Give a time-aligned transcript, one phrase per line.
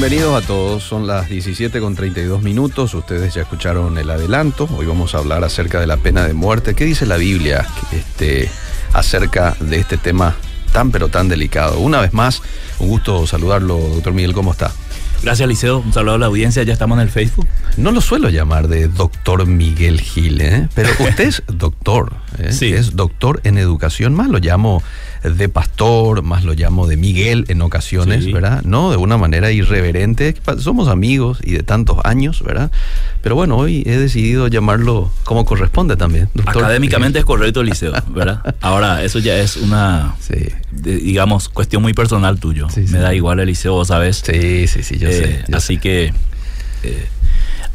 [0.00, 4.86] Bienvenidos a todos, son las 17 con 32 minutos, ustedes ya escucharon el adelanto, hoy
[4.86, 6.74] vamos a hablar acerca de la pena de muerte.
[6.74, 8.48] ¿Qué dice la Biblia este,
[8.94, 10.36] acerca de este tema
[10.72, 11.80] tan pero tan delicado?
[11.80, 12.40] Una vez más,
[12.78, 14.72] un gusto saludarlo, doctor Miguel, ¿cómo está?
[15.22, 15.80] Gracias, Liceo.
[15.80, 16.62] Un saludo a la audiencia.
[16.62, 17.46] Ya estamos en el Facebook.
[17.76, 20.66] No lo suelo llamar de doctor Miguel Gil, ¿eh?
[20.74, 22.52] pero usted es doctor, ¿eh?
[22.52, 22.72] Sí.
[22.72, 24.82] es doctor en educación, más lo llamo
[25.22, 28.32] de pastor, más lo llamo de Miguel en ocasiones, Sí.
[28.32, 28.62] ¿verdad?
[28.62, 32.70] No de una manera irreverente, somos amigos y de tantos años, ¿verdad?
[33.22, 36.28] Pero bueno, hoy he decidido llamarlo como corresponde también.
[36.34, 36.62] doctor.
[36.64, 38.54] Académicamente es correcto, Liceo, ¿verdad?
[38.60, 40.34] Ahora, eso ya es una, Sí,
[40.70, 42.68] de- digamos, cuestión muy personal tuyo.
[42.70, 42.84] Sí.
[42.90, 44.22] Me da igual el Liceo, sabes.
[44.24, 45.44] sí, sí, sí, yo Eh, sé.
[45.48, 45.80] yo así sé.
[45.80, 46.12] que.
[46.82, 47.06] eh,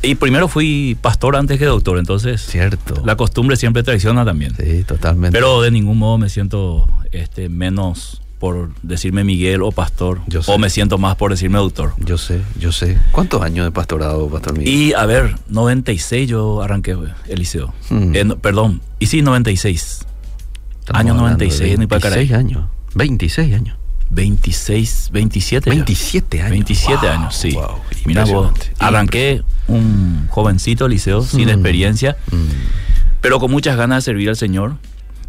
[0.05, 2.41] y primero fui pastor antes que doctor, entonces.
[2.41, 3.01] Cierto.
[3.05, 4.53] La costumbre siempre traiciona también.
[4.55, 5.37] Sí, totalmente.
[5.37, 10.21] Pero de ningún modo me siento este, menos por decirme Miguel o pastor.
[10.27, 10.51] Yo sé.
[10.51, 11.93] O me siento más por decirme doctor.
[11.97, 12.97] Yo sé, yo sé.
[13.11, 14.73] ¿Cuántos años de pastorado, Pastor Miguel?
[14.73, 16.95] Y a ver, 96 yo arranqué
[17.27, 17.73] el liceo.
[17.89, 18.15] Mm.
[18.15, 20.05] Eh, no, perdón, y sí, 96.
[20.79, 22.45] Estamos año hablando 96, de ni para 26 caray.
[22.45, 22.65] años.
[22.93, 23.77] 26 años.
[24.11, 25.69] 26, 27.
[25.69, 25.75] ya.
[25.75, 26.51] 27 años.
[26.51, 27.51] 27 Wow, años, sí.
[27.53, 27.65] wow,
[28.05, 31.49] Mira vos, arranqué un jovencito liceo sin Mm.
[31.49, 32.35] experiencia, Mm,
[33.21, 34.75] pero con muchas ganas de servir al Señor.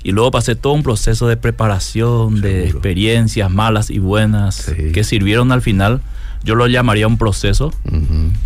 [0.02, 4.92] Y luego pasé todo un proceso de preparación, de experiencias malas y buenas Sí.
[4.92, 6.00] que sirvieron al final.
[6.44, 7.72] Yo lo llamaría un proceso.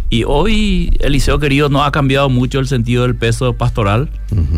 [0.09, 4.09] Y hoy Eliseo querido no ha cambiado mucho el sentido del peso pastoral,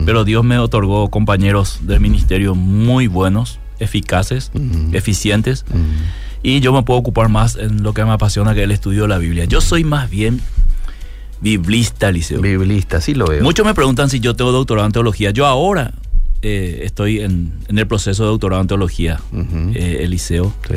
[0.07, 4.51] pero Dios me otorgó compañeros del ministerio muy buenos, eficaces,
[4.93, 5.65] eficientes,
[6.43, 9.03] y yo me puedo ocupar más en lo que me apasiona, que es el estudio
[9.03, 9.45] de la Biblia.
[9.45, 10.41] Yo soy más bien
[11.41, 12.41] biblista, Eliseo.
[12.41, 13.43] Biblista, sí lo veo.
[13.43, 15.31] Muchos me preguntan si yo tengo doctorado en teología.
[15.31, 15.93] Yo ahora
[16.43, 19.73] eh, estoy en, en el proceso de doctorado en teología, Ujú.
[19.75, 20.55] eh, Eliseo.
[20.69, 20.75] Sí.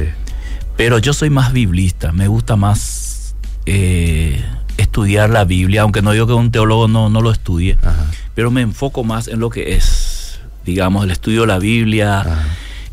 [0.77, 3.35] Pero yo soy más biblista, me gusta más
[3.65, 4.43] eh,
[4.77, 8.11] estudiar la Biblia, aunque no digo que un teólogo no, no lo estudie, Ajá.
[8.35, 12.43] pero me enfoco más en lo que es, digamos, el estudio de la Biblia, Ajá.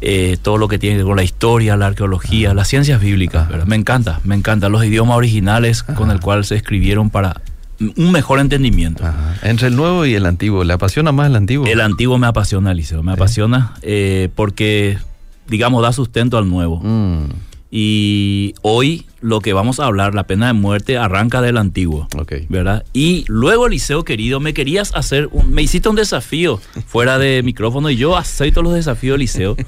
[0.04, 3.48] Eh, todo lo que tiene que ver con la historia, la arqueología, las ciencias bíblicas.
[3.48, 3.66] ¿verdad?
[3.66, 7.40] Me encanta, me encantan los idiomas originales con el cual se escribieron para
[7.78, 9.06] un mejor entendimiento.
[9.06, 9.36] Ajá.
[9.42, 11.66] Entre el nuevo y el antiguo, ¿le apasiona más el antiguo?
[11.66, 14.98] El antiguo me apasiona, Eliseo, me apasiona eh, porque,
[15.46, 16.80] digamos, da sustento al nuevo.
[16.82, 17.26] Mm,
[17.74, 22.06] Y hoy lo que vamos a hablar, la pena de muerte, arranca del antiguo.
[22.18, 22.32] ok.
[22.50, 22.84] ¿Verdad?
[22.92, 27.88] Y luego, Eliseo querido, me querías hacer, un- me hiciste un desafío fuera de micrófono
[27.88, 29.56] y yo acepto los desafíos, Eliseo.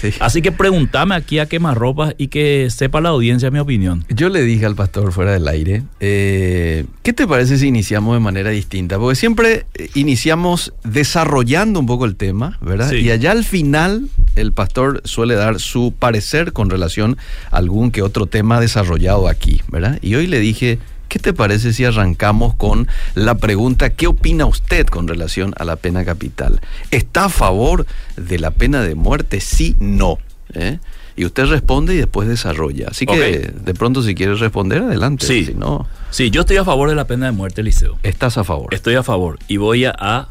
[0.00, 0.12] Sí.
[0.20, 4.04] Así que pregúntame aquí a quemarropas y que sepa la audiencia mi opinión.
[4.08, 8.20] Yo le dije al pastor fuera del aire, eh, ¿qué te parece si iniciamos de
[8.20, 8.98] manera distinta?
[8.98, 12.90] Porque siempre eh, iniciamos desarrollando un poco el tema, ¿verdad?
[12.90, 12.96] Sí.
[12.96, 17.16] Y allá al final el pastor suele dar su parecer con relación
[17.50, 19.98] a algún que otro tema desarrollado aquí, ¿verdad?
[20.02, 24.86] Y hoy le dije, ¿qué te parece si arrancamos con la pregunta, ¿qué opina usted
[24.86, 26.60] con relación a la pena capital?
[26.90, 27.86] ¿Está a favor
[28.16, 29.40] de la pena de muerte?
[29.40, 30.18] Sí, no.
[30.54, 30.78] ¿eh?
[31.16, 32.88] Y usted responde y después desarrolla.
[32.90, 35.26] Así que de pronto si quieres responder, adelante.
[35.26, 35.46] Sí.
[35.46, 37.98] Si no, Sí, yo estoy a favor de la pena de muerte, Eliseo.
[38.02, 38.74] estás a favor.
[38.74, 40.28] Estoy a favor y voy a, a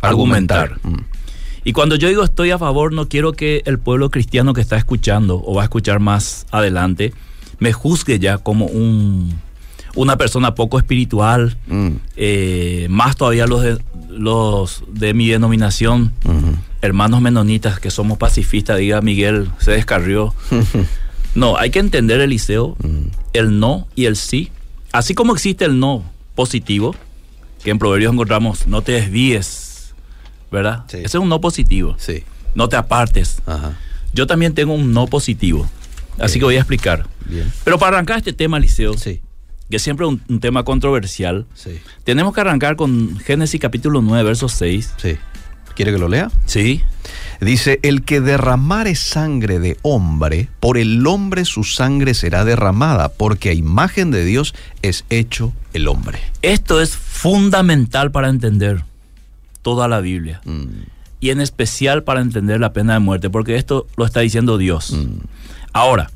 [0.00, 0.78] argumentar.
[0.82, 1.00] Mm.
[1.64, 4.76] Y cuando yo digo estoy a favor, no quiero que el pueblo cristiano que está
[4.76, 7.12] escuchando o va a escuchar más adelante
[7.58, 9.38] me juzgue ya como un,
[9.98, 11.88] una persona poco espiritual, Mm.
[12.16, 13.78] eh, más todavía los de,
[14.08, 16.12] los de mi denominación,
[16.82, 20.34] hermanos menonitas que somos pacifistas, diga Miguel, se descarrió.
[21.34, 23.08] No, hay que entender, Eliseo, Mm.
[23.34, 24.50] el no y el sí.
[24.92, 26.02] Así como existe el no
[26.34, 26.94] positivo,
[27.62, 29.94] que en Proverbios encontramos, no te desvíes,
[30.50, 30.84] ¿verdad?
[30.88, 30.96] Sí.
[30.98, 31.94] Ese es un no positivo.
[31.98, 32.22] Sí.
[32.54, 33.40] no te apartes.
[33.46, 33.76] Ajá.
[34.14, 35.68] Yo también tengo un no positivo,
[36.18, 37.06] así que voy a explicar.
[37.26, 37.52] Bien.
[37.62, 39.20] Pero para arrancar este tema, Liceo, Sí,
[39.70, 44.22] que siempre es un, un tema controversial, sí, tenemos que arrancar con Génesis capítulo 9,
[44.24, 44.94] verso 6.
[44.98, 45.16] sí.
[45.74, 46.28] ¿Quiere que lo lea?
[46.44, 46.82] Sí.
[47.40, 53.50] Dice, el que derramare sangre de hombre, por el hombre su sangre será derramada, porque
[53.50, 56.18] a imagen de Dios es hecho el hombre.
[56.42, 58.82] Esto es fundamental para entender
[59.62, 60.40] toda la Biblia.
[60.44, 60.64] Mm,
[61.20, 64.90] Y en especial para entender la pena de muerte, porque esto lo está diciendo Dios.
[64.92, 65.18] mm,
[65.72, 66.10] Ahora,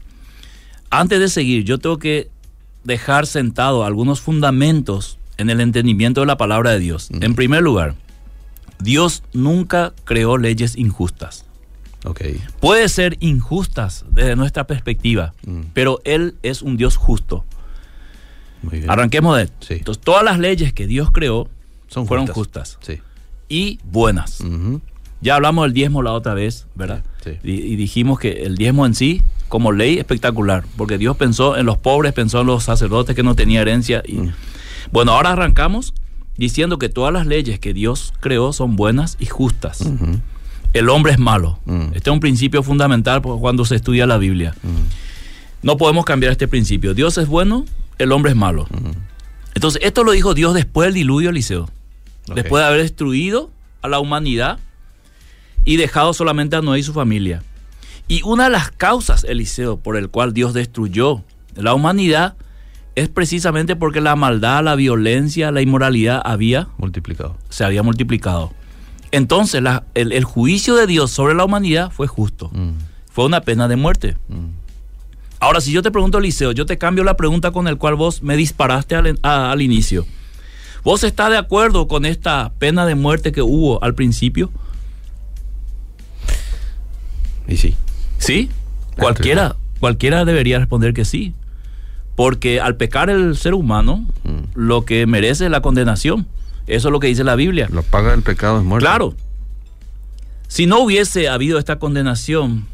[0.90, 2.31] antes de seguir, yo tengo que
[2.84, 7.08] dejar sentado algunos fundamentos en el entendimiento de la palabra de Dios.
[7.11, 7.94] En primer lugar,
[8.81, 11.46] Dios nunca creó leyes injustas.
[12.05, 12.20] ok.
[12.61, 15.61] Puede ser injustas desde nuestra perspectiva, Mm.
[15.73, 17.44] pero Él es un Dios justo.
[18.62, 18.90] Muy bien.
[18.90, 19.75] Arranquemos de Sí.
[19.75, 21.49] Entonces, todas las leyes que Dios creó
[21.88, 22.76] Son fueron justas.
[22.76, 23.00] justas, Sí.
[23.49, 24.38] y buenas.
[25.20, 27.02] Ya hablamos del diezmo la otra vez, ¿verdad?
[27.05, 27.11] Sí.
[27.45, 31.67] Y, y dijimos que el diezmo en sí, como ley, espectacular, porque Dios pensó en
[31.67, 34.03] los pobres, pensó en los sacerdotes que no tenían herencia.
[34.07, 34.33] Y, Mm.
[34.91, 35.95] Bueno, ahora arrancamos
[36.37, 39.85] diciendo que todas las leyes que Dios creó son buenas y justas.
[40.73, 41.59] El hombre es malo.
[41.67, 41.93] Mm.
[41.95, 44.55] Este es un principio fundamental cuando se estudia la Biblia.
[44.63, 45.67] Mm.
[45.67, 46.95] No podemos cambiar este principio.
[46.95, 47.65] Dios es bueno,
[47.99, 48.67] el hombre es malo.
[49.55, 51.69] Entonces, esto lo dijo Dios después del diluvio, Eliseo.
[52.35, 53.51] Después de haber destruido
[53.83, 54.59] a la humanidad
[55.64, 57.43] y dejado solamente a Noé y su familia.
[58.09, 61.23] Y una de las causas, Eliseo, por el cual Dios destruyó
[61.55, 62.35] la humanidad
[62.94, 67.37] es precisamente porque la maldad, la violencia, la inmoralidad había, Multiplicado.
[67.49, 68.53] se había multiplicado.
[69.12, 72.50] Entonces, la- el, el juicio de Dios sobre la humanidad fue justo.
[72.53, 72.70] Mm,
[73.11, 74.17] Fue una pena de muerte.
[74.29, 74.47] mm.
[75.41, 78.23] Ahora, si yo te pregunto, Eliseo, yo te cambio la pregunta con el cual vos
[78.23, 80.06] me disparaste al, a- al inicio.
[80.85, 84.50] ¿Vos estás de acuerdo con esta pena de muerte que hubo al principio?
[87.49, 87.75] Y sí.
[88.19, 88.49] ¿Sí?
[88.99, 91.35] Cualquiera, cualquiera debería responder que sí.
[92.15, 94.50] Porque al pecar el ser humano, Mm.
[94.55, 96.27] lo que merece es la condenación.
[96.67, 97.69] Eso es lo que dice la Biblia.
[97.73, 98.85] Lo paga el pecado es muerte.
[98.87, 99.15] Claro.
[100.49, 102.67] Si no hubiese habido esta condenación,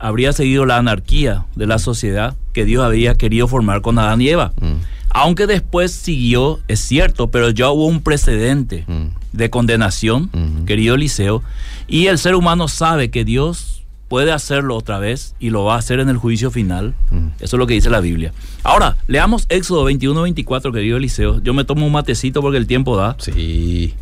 [0.00, 4.28] habría seguido la anarquía de la sociedad que Dios había querido formar con Adán y
[4.30, 4.52] Eva.
[4.60, 4.74] Mm,
[5.10, 9.06] Aunque después siguió, es cierto, pero ya hubo un precedente mm.
[9.36, 10.64] de condenación, Ujú.
[10.66, 11.42] querido Eliseo,
[11.86, 13.75] y el ser humano sabe que Dios
[14.08, 16.94] puede hacerlo otra vez y lo va a hacer en el juicio final.
[17.10, 17.28] Mm.
[17.40, 18.32] Eso es lo que dice la Biblia.
[18.62, 21.42] Ahora, leamos Éxodo 21-24, querido Eliseo.
[21.42, 23.16] Yo me tomo un matecito porque el tiempo da.
[23.18, 23.94] Sí.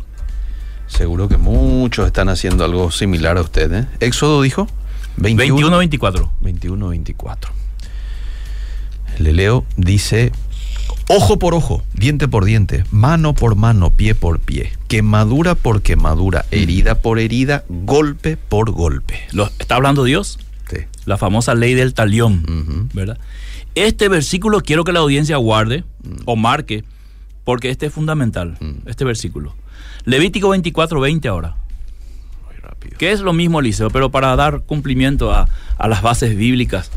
[0.87, 3.73] Seguro que muchos están haciendo algo similar a usted.
[3.73, 3.87] ¿eh?
[3.99, 4.67] Éxodo dijo
[5.17, 6.29] 21, 21-24.
[6.41, 7.51] 21, 24.
[9.19, 10.31] Le leo, dice,
[11.07, 16.45] ojo por ojo, diente por diente, mano por mano, pie por pie, quemadura por quemadura,
[16.51, 19.19] herida por herida, golpe por golpe.
[19.31, 20.39] Lo- ¿Está hablando Dios?
[20.69, 20.77] Sí.
[21.05, 22.89] La famosa ley del talión.
[22.93, 23.17] ¿verdad?
[23.75, 25.83] Este versículo quiero que la audiencia guarde
[26.25, 26.83] o marque,
[27.43, 28.87] porque este es fundamental, Mm.
[28.89, 29.53] este versículo.
[30.05, 31.55] Levítico 24, 20 ahora,
[32.45, 32.97] Muy rápido.
[32.97, 35.47] que es lo mismo, Eliseo, pero para dar cumplimiento a,
[35.77, 36.89] a las bases bíblicas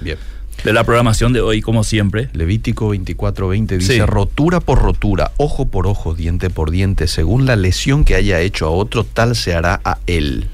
[0.00, 0.16] Bien.
[0.64, 2.28] De la programación de hoy, como siempre.
[2.32, 4.00] Levítico 24:20 dice, Sí.
[4.00, 8.66] rotura por rotura, ojo por ojo, diente por diente, según la lesión que haya hecho
[8.66, 10.46] a otro, tal se hará a él.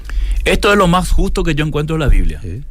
[0.45, 2.39] Esto es lo más justo que yo encuentro en la Biblia.
[2.43, 2.61] ¿Eh?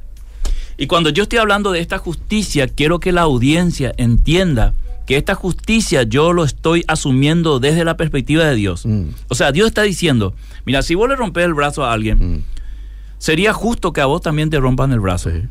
[0.78, 4.72] Y cuando yo estoy hablando de esta justicia, quiero que la audiencia entienda
[5.06, 8.86] que esta justicia yo lo estoy asumiendo desde la perspectiva de Dios.
[8.86, 9.08] Mm.
[9.28, 12.42] O sea, Dios está diciendo, mira, si vos le rompes el brazo a alguien, Mm.
[13.18, 15.30] sería justo que a vos también te rompan el brazo.
[15.30, 15.42] Sí.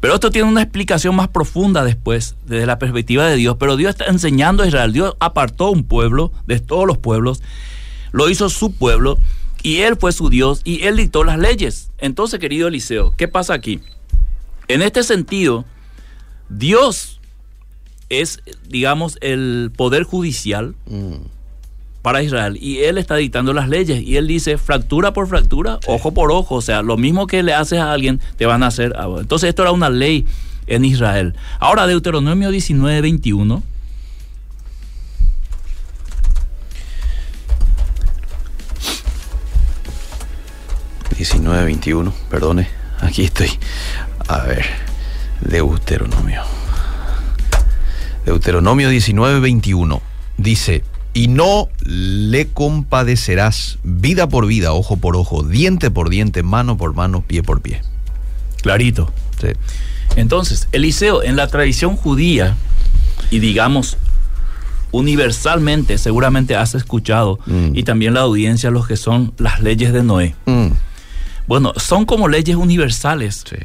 [0.00, 3.56] Pero esto tiene una explicación más profunda después, desde la perspectiva de Dios.
[3.58, 4.92] Pero Dios está enseñando a Israel.
[4.92, 7.42] Dios apartó un pueblo de todos los pueblos,
[8.12, 9.18] lo hizo su pueblo,
[9.62, 11.90] y Él fue su Dios, y Él dictó las leyes.
[11.98, 13.80] Entonces, querido Eliseo, ¿qué pasa aquí?
[14.68, 15.64] En este sentido,
[16.48, 17.20] Dios
[18.08, 21.37] es, digamos, el poder judicial Mm.
[22.08, 26.14] Para Israel y él está dictando las leyes y él dice fractura por fractura, ojo
[26.14, 28.96] por ojo, o sea, lo mismo que le haces a alguien te van a hacer
[28.96, 29.20] a vos.
[29.20, 30.24] Entonces esto era una ley
[30.68, 31.34] en Israel.
[31.60, 33.62] Ahora Deuteronomio 19, 21.
[41.14, 42.68] diecinueve 21, perdone,
[43.02, 43.50] aquí estoy.
[44.28, 44.64] A ver,
[45.42, 46.40] Deuteronomio.
[48.24, 50.00] Deuteronomio 19, 21
[50.38, 50.84] dice,
[51.14, 56.94] y no le compadecerás vida por vida, ojo por ojo, diente por diente, mano por
[56.94, 57.82] mano, pie por pie.
[58.62, 59.12] Clarito.
[59.40, 59.48] Sí.
[60.16, 62.56] Entonces, Eliseo, en la tradición judía,
[63.30, 63.96] y digamos
[64.90, 67.70] universalmente, seguramente has escuchado, Mm.
[67.76, 70.34] y también la audiencia, los que son las leyes de Noé.
[70.46, 70.68] Mm,
[71.46, 73.56] Bueno, son como leyes universales Sí.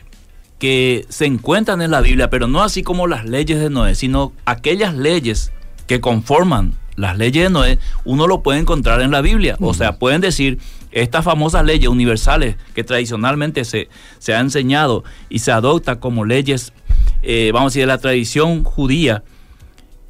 [0.57, 4.31] que se encuentran en la Biblia, pero no así como las leyes de Noé, sino
[4.45, 5.51] aquellas leyes
[5.85, 9.57] que conforman las leyes de Noé, uno lo puede encontrar en la Biblia.
[9.59, 10.59] O sea, pueden decir,
[10.91, 16.73] estas famosas leyes universales que tradicionalmente se, se ha enseñado y se adopta como leyes,
[17.21, 19.23] eh, vamos a decir, de la tradición judía,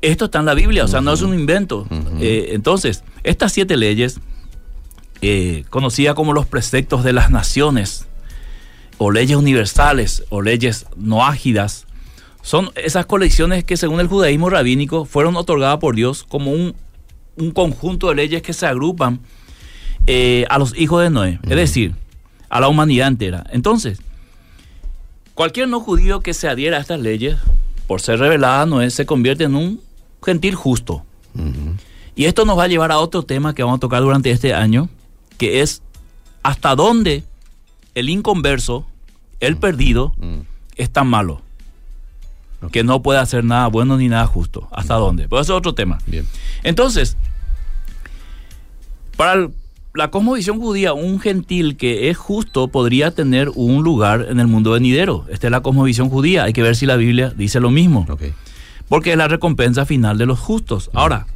[0.01, 1.87] esto está en la Biblia, o sea, no es un invento.
[2.19, 4.19] Eh, entonces, estas siete leyes,
[5.21, 8.05] eh, conocidas como los preceptos de las naciones,
[8.97, 11.87] o leyes universales, o leyes no ágidas,
[12.43, 16.75] son esas colecciones que según el judaísmo rabínico fueron otorgadas por Dios como un,
[17.37, 19.21] un conjunto de leyes que se agrupan
[20.07, 21.95] eh, a los hijos de Noé, es decir,
[22.49, 23.45] a la humanidad entera.
[23.51, 24.01] Entonces,
[25.33, 27.37] cualquier no judío que se adhiera a estas leyes,
[27.87, 29.81] por ser revelada a Noé, se convierte en un
[30.21, 31.05] gentil justo.
[32.13, 34.53] Y esto nos va a llevar a otro tema que vamos a tocar durante este
[34.53, 34.89] año,
[35.37, 35.81] que es
[36.43, 37.23] hasta dónde
[37.95, 38.85] el inconverso,
[39.39, 40.13] el perdido,
[40.75, 41.41] es tan malo.
[42.71, 44.67] Que no puede hacer nada bueno ni nada justo.
[44.71, 45.27] ¿Hasta dónde?
[45.27, 45.97] Pero eso es otro tema.
[46.07, 46.25] Bien.
[46.63, 47.17] Entonces,
[49.17, 49.49] para el-
[49.93, 54.71] la cosmovisión judía, un gentil que es justo podría tener un lugar en el mundo
[54.71, 55.25] venidero.
[55.29, 56.45] Esta es la cosmovisión judía.
[56.45, 58.05] Hay que ver si la Biblia dice lo mismo.
[58.89, 60.89] Porque es la recompensa final de los justos.
[60.93, 61.27] Ahora,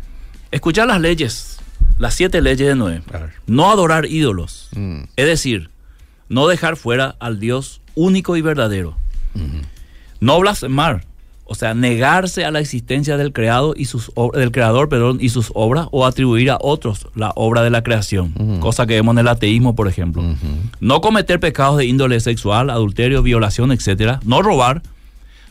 [0.50, 1.60] escuchar las leyes,
[2.00, 3.04] las siete leyes de Noé.
[3.46, 4.70] No adorar ídolos.
[4.76, 5.02] Mm.
[5.16, 5.70] Es decir,
[6.30, 8.98] no dejar fuera al Dios único y verdadero.
[10.20, 11.06] No blasfemar,
[11.50, 15.52] o sea, negarse a la existencia del creado y sus del creador, perdón, y sus
[15.56, 19.28] obras o atribuir a otros la obra de la creación, cosa que vemos en el
[19.30, 20.24] ateísmo, por ejemplo.
[20.82, 24.20] No cometer pecados de índole sexual, adulterio, violación, etcétera.
[24.26, 24.82] No robar,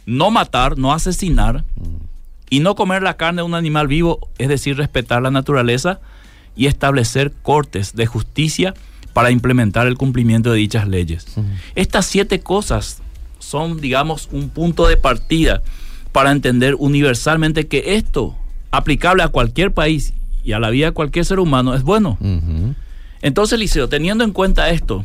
[0.05, 1.65] no matar, no asesinar
[2.51, 6.01] y no comer la carne de un animal vivo, es decir, respetar la naturaleza
[6.55, 8.75] y establecer cortes de justicia
[9.15, 11.27] para implementar el cumplimiento de dichas leyes.
[11.75, 13.01] Estas siete cosas
[13.39, 15.63] son, digamos, un punto de partida
[16.17, 18.35] para entender universalmente que esto,
[18.71, 22.17] aplicable a cualquier país y a la vida de cualquier ser humano, es bueno.
[23.21, 25.05] Entonces, Liceo, teniendo en cuenta esto,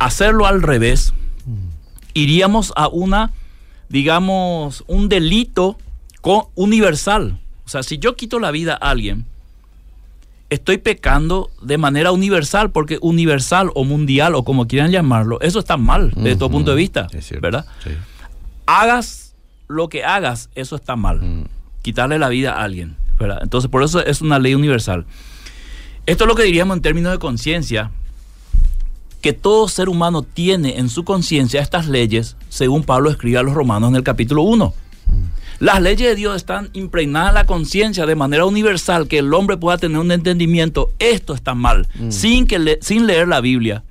[0.00, 1.14] hacerlo al revés,
[2.12, 3.30] iríamos a una,
[3.88, 5.78] digamos, un delito
[6.56, 7.38] universal.
[7.64, 9.26] O sea, si yo quito la vida a alguien,
[10.50, 15.76] estoy pecando de manera universal, porque universal o mundial o como quieran llamarlo, eso está
[15.76, 16.56] mal desde todo Ujú.
[16.56, 17.30] punto de vista, Es.
[17.40, 17.64] ¿verdad?
[17.84, 17.90] Sí.
[18.66, 19.27] Hagas
[19.68, 21.20] lo que hagas, eso está mal.
[21.20, 21.44] Mm.
[21.82, 23.38] Quitarle la vida a alguien, ¿verdad?
[23.42, 25.06] Entonces, por eso es una ley universal.
[26.06, 27.90] Esto es lo que diríamos en términos de conciencia,
[29.20, 33.54] que todo ser humano tiene en su conciencia estas leyes, según Pablo escribe a los
[33.54, 34.72] romanos en el capítulo 1.
[35.60, 39.56] Las leyes de Dios están impregnadas en la conciencia de manera universal, que el hombre
[39.56, 43.82] pueda tener un entendimiento, esto está mal, sin, que le- sin leer la Biblia.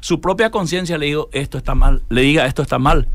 [0.00, 3.08] Su propia conciencia le, digo, esto está mal, le diga esto está mal.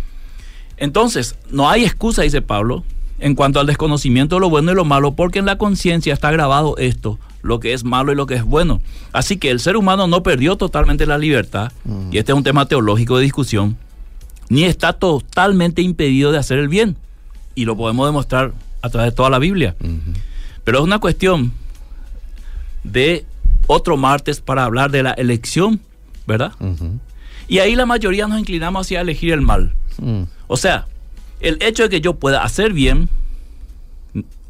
[0.77, 2.83] Entonces, no hay excusa, dice Pablo,
[3.19, 6.31] en cuanto al desconocimiento de lo bueno y lo malo, porque en la conciencia está
[6.31, 8.81] grabado esto, lo que es malo y lo que es bueno.
[9.13, 11.71] Así que el ser humano no perdió totalmente la libertad,
[12.11, 13.77] y este es un tema teológico de discusión,
[14.49, 16.97] ni está totalmente impedido de hacer el bien.
[17.55, 18.51] Y lo podemos demostrar
[18.81, 19.75] a través de toda la Biblia.
[20.65, 21.53] Pero es una cuestión
[22.83, 23.25] de
[23.67, 25.79] otro martes para hablar de la elección,
[26.27, 26.51] ¿verdad?
[27.47, 29.73] Y ahí la mayoría nos inclinamos hacia elegir el mal.
[30.47, 30.51] Mm.
[30.51, 30.85] O sea,
[31.39, 33.09] el hecho de que yo pueda hacer bien,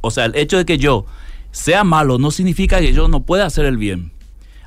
[0.01, 1.05] o sea, el hecho de que yo
[1.51, 4.11] sea malo no significa que yo no pueda hacer el bien.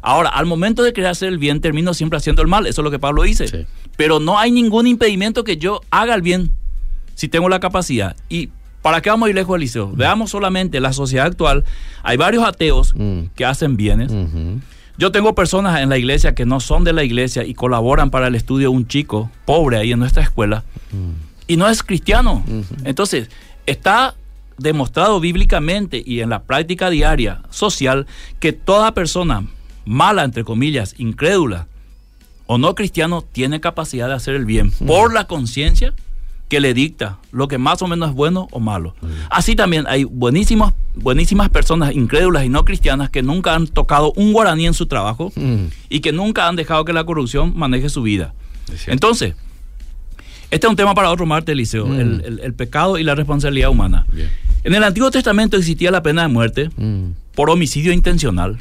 [0.01, 2.67] Ahora, al momento de querer hacer el bien, termino siempre haciendo el mal.
[2.67, 3.49] Eso es lo que Pablo dice.
[3.49, 3.67] Sí.
[3.97, 6.51] Pero no hay ningún impedimento que yo haga el bien
[7.15, 8.17] si tengo la capacidad.
[8.29, 9.91] ¿Y para qué vamos a ir lejos del liceo?
[9.93, 11.65] Veamos solamente la sociedad actual.
[12.05, 13.23] Hay varios ateos Mm.
[13.35, 14.13] que hacen bienes.
[14.99, 18.27] Yo tengo personas en la iglesia que no son de la iglesia y colaboran para
[18.27, 20.65] el estudio de un chico pobre ahí en nuestra escuela
[21.47, 22.43] y no es cristiano.
[22.83, 23.31] Entonces,
[23.67, 24.17] está
[24.59, 28.09] demostrado bíblicamente y en la práctica diaria social
[28.41, 29.47] que toda persona
[29.85, 31.69] mala, entre comillas, incrédula
[32.47, 35.95] o no cristiano, tiene capacidad de hacer el bien por la conciencia
[36.49, 38.95] que le dicta lo que más o menos es bueno o malo.
[39.31, 44.33] Así también hay buenísimas, buenísimas personas incrédulas y no cristianas que nunca han tocado un
[44.33, 45.67] guaraní en su trabajo Mm.
[45.91, 48.33] y que nunca han dejado que la corrupción maneje su vida.
[48.87, 49.35] Entonces,
[50.51, 52.01] este es un tema para otro martes, Eliseo, Mm.
[52.01, 54.07] el, el- el pecado y la responsabilidad humana.
[54.13, 54.31] Bien.
[54.65, 57.11] En el Antiguo Testamento existía la pena de muerte Mm.
[57.39, 58.59] Por homicidio intencional.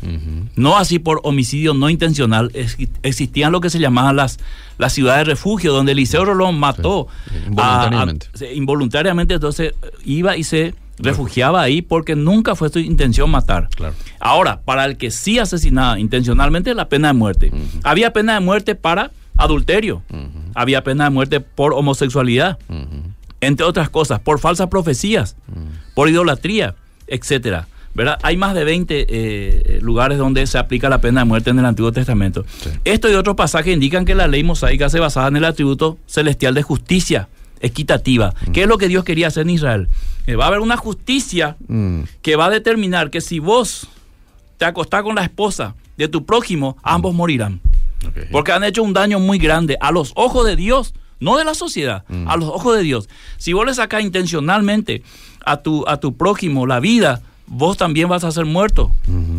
[0.56, 2.52] No así por homicidio no intencional.
[2.54, 4.38] Es- Existían lo que se llamaban las,
[4.78, 8.28] las ciudades de refugio, donde Eliseo Rolón mató Sí, involuntariamente.
[8.40, 13.68] a- involuntariamente, entonces eh, iba y se refugiaba ahí porque nunca fue su intención matar.
[13.76, 13.96] Claro.
[14.20, 17.52] Ahora, para el que sí asesinaba intencionalmente, la pena de muerte.
[17.84, 20.04] Había pena de muerte para adulterio,
[20.54, 22.60] había pena de muerte por homosexualidad,
[23.42, 25.36] entre otras cosas, por falsas profecías,
[25.96, 26.76] por idolatría,
[27.08, 27.68] etcétera.
[27.98, 28.20] ¿Verdad?
[28.22, 31.66] Hay más de 20 eh, lugares donde se aplica la pena de muerte en el
[31.66, 32.46] Antiguo Testamento.
[32.62, 32.70] Sí.
[32.86, 36.54] Esto y otros pasajes indican que la ley mosaica se basaba en el atributo celestial
[36.54, 37.28] de justicia
[37.60, 38.36] equitativa.
[38.54, 39.88] ¿Qué es lo que Dios quería hacer en Israel?
[40.28, 42.02] Eh, va a haber una justicia Mm.
[42.22, 43.88] que va a determinar que si vos
[44.60, 47.60] te acostás con la esposa de tu prójimo, ambos morirán.
[48.08, 48.28] Ok.
[48.32, 51.56] Porque han hecho un daño muy grande a los ojos de Dios, no de la
[51.56, 53.10] sociedad, a los ojos de Dios.
[53.38, 55.02] Si vos le sacás intencionalmente
[55.44, 58.92] a tu, a tu prójimo la vida, vos también vas a ser muerto.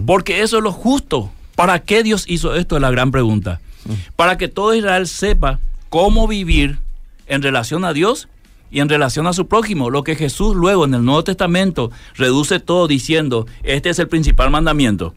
[0.06, 1.30] Porque eso es lo justo.
[1.54, 2.76] ¿Para qué Dios hizo esto?
[2.76, 3.60] Es la gran pregunta.
[4.16, 6.78] Para que todo Israel sepa cómo vivir
[7.26, 8.28] en relación a Dios
[8.70, 9.90] y en relación a su prójimo.
[9.90, 14.50] Lo que Jesús luego en el Nuevo Testamento reduce todo diciendo, este es el principal
[14.50, 15.14] mandamiento.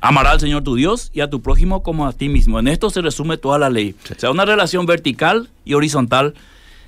[0.00, 2.58] Amará al Señor tu Dios y a tu prójimo como a ti mismo.
[2.58, 3.94] En esto se resume toda la ley.
[4.04, 4.14] Sí.
[4.16, 6.34] O sea, una relación vertical y horizontal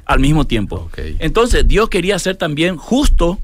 [0.07, 0.91] al mismo tiempo.
[1.19, 3.39] Entonces, Dios quería ser también justo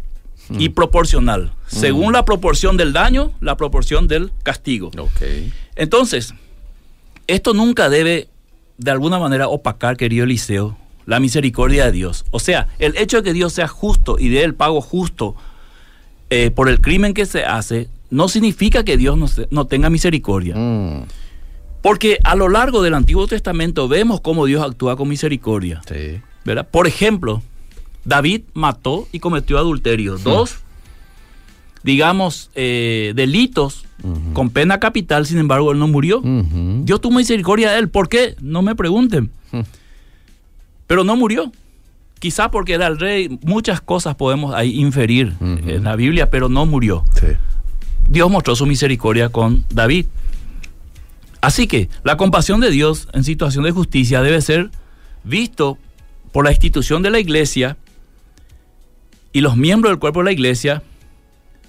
[0.51, 1.53] y proporcional.
[1.69, 4.91] Según la proporción del daño, la proporción del castigo.
[5.77, 6.35] Entonces,
[7.27, 8.29] esto nunca debe
[8.79, 12.25] de alguna manera opacar, querido Eliseo, la misericordia de Dios.
[12.31, 15.37] O sea, el hecho de que Dios sea justo y dé el pago justo
[16.31, 20.55] eh, por el crimen que se hace, no significa que Dios no, no tenga misericordia.
[20.57, 21.05] Mm.
[21.83, 25.81] Porque a lo largo del Antiguo Testamento vemos cómo Dios actúa con misericordia.
[25.87, 26.21] Sí.
[26.49, 26.67] ¿verdad?
[26.69, 27.43] Por ejemplo,
[28.05, 30.19] David mató y cometió adulterio.
[30.19, 30.59] Dos,
[31.83, 33.85] digamos, eh, delitos
[34.33, 36.23] con pena capital, sin embargo, él no murió.
[36.23, 37.89] Dios tuvo misericordia de él.
[37.89, 38.37] ¿Por qué?
[38.41, 39.31] No me pregunten.
[39.51, 39.61] Mm.
[40.87, 41.51] Pero no murió.
[42.21, 46.67] Quizá porque era el rey, muchas cosas podemos ahí inferir en la Biblia, pero no
[46.67, 47.05] murió.
[47.15, 47.27] Sí.
[48.09, 50.07] Dios mostró su misericordia con David.
[51.41, 54.71] Así que la compasión de Dios en situación de justicia debe ser
[55.25, 55.79] visto
[56.33, 57.77] por la institución de la iglesia
[59.33, 60.83] y los miembros del cuerpo de la iglesia,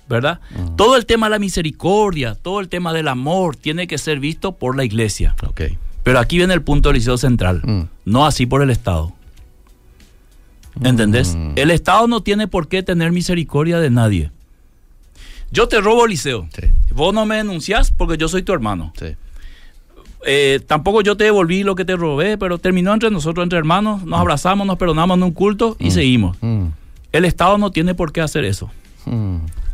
[0.10, 0.40] ¿verdad?
[0.76, 4.54] Todo el tema de la misericordia, todo el tema del amor tiene que ser visto
[4.54, 5.36] por la iglesia.
[5.48, 5.62] Ok.
[6.04, 7.82] Pero aquí viene el punto del liceo central, Mm.
[8.06, 9.14] no así por el Estado.
[10.84, 11.36] ¿Entendés?
[11.36, 11.54] Mm.
[11.56, 14.32] El Estado no tiene por qué tener misericordia de nadie.
[15.52, 16.48] Yo te robo, Liceo.
[16.54, 16.68] Sí.
[16.94, 18.94] Vos no me denunciás porque yo soy tu hermano.
[18.98, 19.08] Sí.
[20.26, 24.04] Eh, tampoco yo te devolví lo que te robé, pero terminó entre nosotros, entre hermanos,
[24.04, 26.38] nos abrazamos, nos perdonamos en un culto y seguimos.
[26.42, 26.66] Mm.
[27.12, 28.70] El Estado no tiene por qué hacer eso.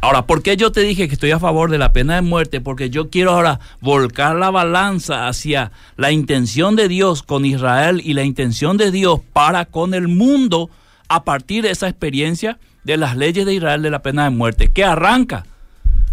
[0.01, 2.61] Ahora, ¿por qué yo te dije que estoy a favor de la pena de muerte?
[2.61, 8.13] Porque yo quiero ahora volcar la balanza hacia la intención de Dios con Israel y
[8.13, 10.69] la intención de Dios para con el mundo
[11.07, 14.69] a partir de esa experiencia de las leyes de Israel de la pena de muerte,
[14.71, 15.45] que arranca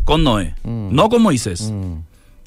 [0.05, 0.89] con Noé, Mm.
[0.95, 1.71] no con Moisés.
[1.71, 1.97] Mm.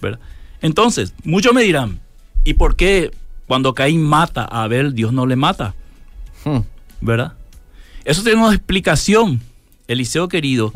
[0.02, 0.20] ¿verdad?
[0.62, 2.00] Entonces, muchos me dirán,
[2.44, 3.12] ¿y por qué
[3.48, 5.76] cuando Caín mata a Abel, Dios no le mata?
[6.44, 6.60] Mm.
[7.02, 7.34] ¿Verdad?
[8.04, 9.42] Eso tiene una explicación,
[9.88, 10.74] Eliseo querido,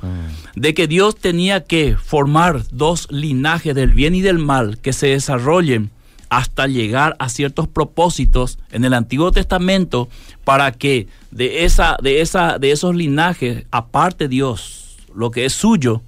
[0.55, 5.07] de que Dios tenía que formar dos linajes del bien y del mal que se
[5.07, 5.89] desarrollen
[6.29, 10.09] hasta llegar a ciertos propósitos en el Antiguo Testamento
[10.43, 16.03] para que de esa de esa de esos linajes aparte Dios lo que es suyo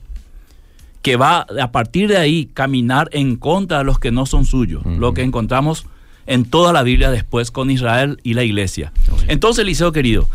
[1.02, 4.86] que va a partir de ahí caminar en contra de los que no son suyos,
[4.86, 5.88] lo que encontramos
[6.28, 8.94] en toda la Biblia después con Israel y la iglesia.
[9.28, 10.30] Entonces, Eliseo querido,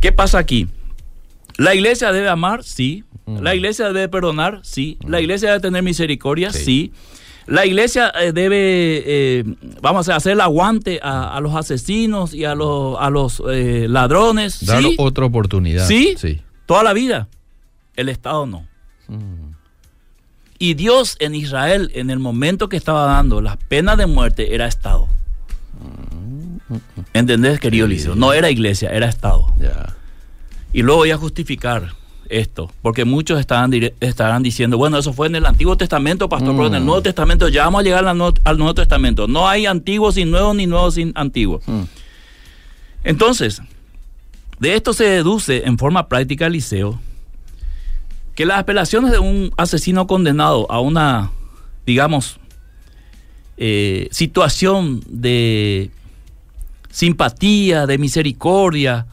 [0.00, 0.68] ¿qué pasa aquí?
[1.60, 3.04] La iglesia debe amar, sí.
[3.26, 4.96] La iglesia debe perdonar, sí.
[5.06, 6.64] La iglesia debe tener misericordia, Sí.
[6.64, 6.92] sí.
[7.46, 9.44] La iglesia eh, debe, eh,
[9.82, 13.86] vamos a hacer el aguante a, a los asesinos y a los, a los eh,
[13.88, 14.94] ladrones, Dar sí.
[14.98, 15.86] otra oportunidad.
[15.86, 16.14] Sí.
[16.16, 16.40] Sí.
[16.66, 17.28] Toda la vida.
[17.96, 18.66] El Estado no.
[20.58, 24.66] Y Dios en Israel, en el momento que estaba dando las penas de muerte, era
[24.66, 25.08] Estado.
[27.14, 27.94] ¿Entendés, querido Sí.
[27.94, 28.14] Liceo?
[28.14, 29.46] No era iglesia, era Estado.
[29.58, 29.96] Ya.
[30.72, 31.94] Y luego voy a justificar
[32.28, 36.68] esto, porque muchos estarán, estarán diciendo, bueno, eso fue en el Antiguo Testamento, pastor, pero
[36.68, 36.86] en el Mm.
[36.86, 39.26] Nuevo Testamento ya vamos a llegar al Nuevo, al Nuevo Testamento.
[39.26, 41.60] No hay antiguo sin nuevo, ni nuevo sin antiguo.
[41.66, 41.82] Mm.
[43.02, 43.60] Entonces,
[44.60, 47.00] de esto se deduce en forma práctica, Liceo,
[48.36, 51.32] que las apelaciones de un asesino condenado a una,
[51.84, 52.38] digamos,
[53.56, 55.90] eh, situación de
[56.90, 59.06] simpatía, de misericordia,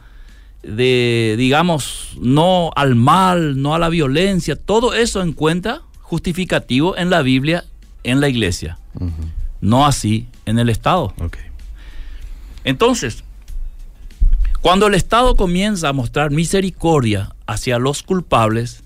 [0.67, 7.21] de, digamos, no al mal, no a la violencia, todo eso encuentra justificativo en la
[7.21, 7.65] Biblia,
[8.03, 8.77] en la iglesia,
[9.61, 11.13] no así en el Estado.
[12.63, 13.23] Entonces,
[14.61, 18.83] cuando el Estado comienza a mostrar misericordia hacia los culpables,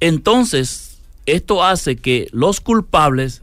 [0.00, 3.42] entonces esto hace que los culpables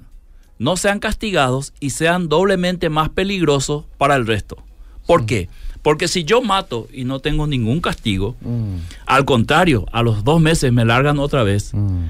[0.59, 4.57] no sean castigados y sean doblemente más peligrosos para el resto.
[5.05, 5.49] ¿Por qué?
[5.87, 10.41] Porque si yo mato y no tengo ningún castigo, Mm, al contrario, a los dos
[10.41, 11.73] meses me largan otra vez.
[11.73, 12.07] mm,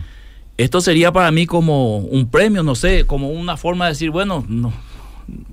[0.58, 4.44] Esto sería para mí como un premio, no sé, como una forma de decir, bueno,
[4.50, 4.74] no,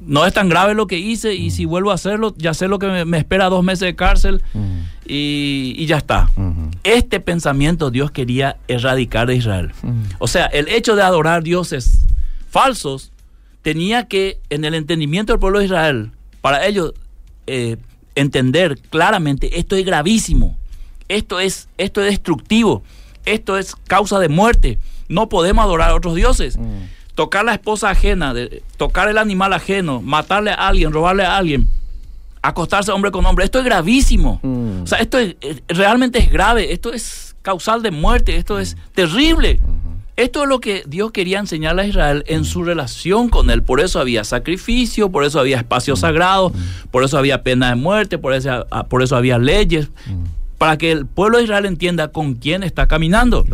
[0.07, 2.79] no es tan grave lo que hice y si vuelvo a hacerlo, ya sé lo
[2.79, 6.31] que me, me espera dos meses de cárcel mm, y, y ya está.
[6.37, 9.73] mm, Este pensamiento Dios quería erradicar de Israel.
[9.83, 10.03] mm.
[10.19, 12.07] O sea, el hecho de adorar dioses
[12.49, 13.13] falsos
[13.61, 16.11] tenía que, en el entendimiento del pueblo de Israel,
[16.41, 16.95] para ellos
[17.47, 17.77] eh,
[18.15, 20.57] entender claramente esto es gravísimo,
[21.09, 22.83] esto es, esto es destructivo,
[23.27, 24.79] esto es causa de muerte.
[25.09, 26.59] No podemos adorar a otros dioses.
[27.15, 31.69] Tocar la esposa ajena, de- tocar el animal ajeno, matarle a alguien, robarle a alguien,
[32.43, 34.41] acostarse hombre con hombre, esto es gravísimo.
[34.43, 34.83] Mm.
[34.83, 38.77] O sea, esto es- es- realmente es grave, esto es causal de muerte, esto es
[38.95, 39.61] terrible.
[40.17, 43.63] Esto es lo que Dios quería enseñarle a Israel en su relación con Él.
[43.65, 46.53] Por eso había sacrificio, por eso había espacios sagrados,
[46.93, 49.89] por eso había pena de muerte, por eso, ah, por eso había leyes,
[50.57, 53.45] para que el pueblo de Israel entienda con quién está caminando.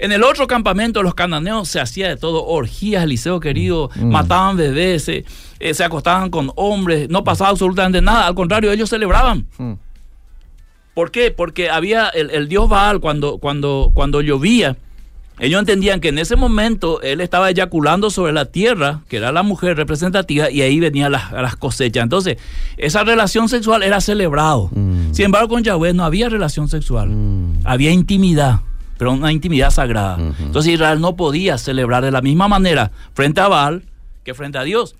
[0.00, 5.04] En el otro campamento, los cananeos se hacía de todo, orgías, Eliseo querido, mataban bebés,
[5.04, 5.24] se,
[5.60, 9.46] eh, se acostaban con hombres, no pasaba absolutamente nada, al contrario, ellos celebraban.
[9.56, 9.74] Mm.
[10.94, 11.30] ¿Por qué?
[11.30, 14.76] Porque había el, el dios Baal cuando, cuando, cuando llovía.
[15.38, 19.42] Ellos entendían que en ese momento él estaba eyaculando sobre la tierra, que era la
[19.42, 22.02] mujer representativa, y ahí venían las, las cosechas.
[22.02, 22.36] Entonces,
[22.76, 24.70] esa relación sexual era celebrado.
[24.72, 25.12] Mm.
[25.12, 27.08] Sin embargo, con Yahweh no había relación sexual.
[27.08, 27.60] Mm.
[27.64, 28.60] Había intimidad,
[28.98, 30.18] pero una intimidad sagrada.
[30.38, 33.82] Entonces Israel no podía celebrar de la misma manera frente a Baal
[34.24, 34.94] que frente a Dios.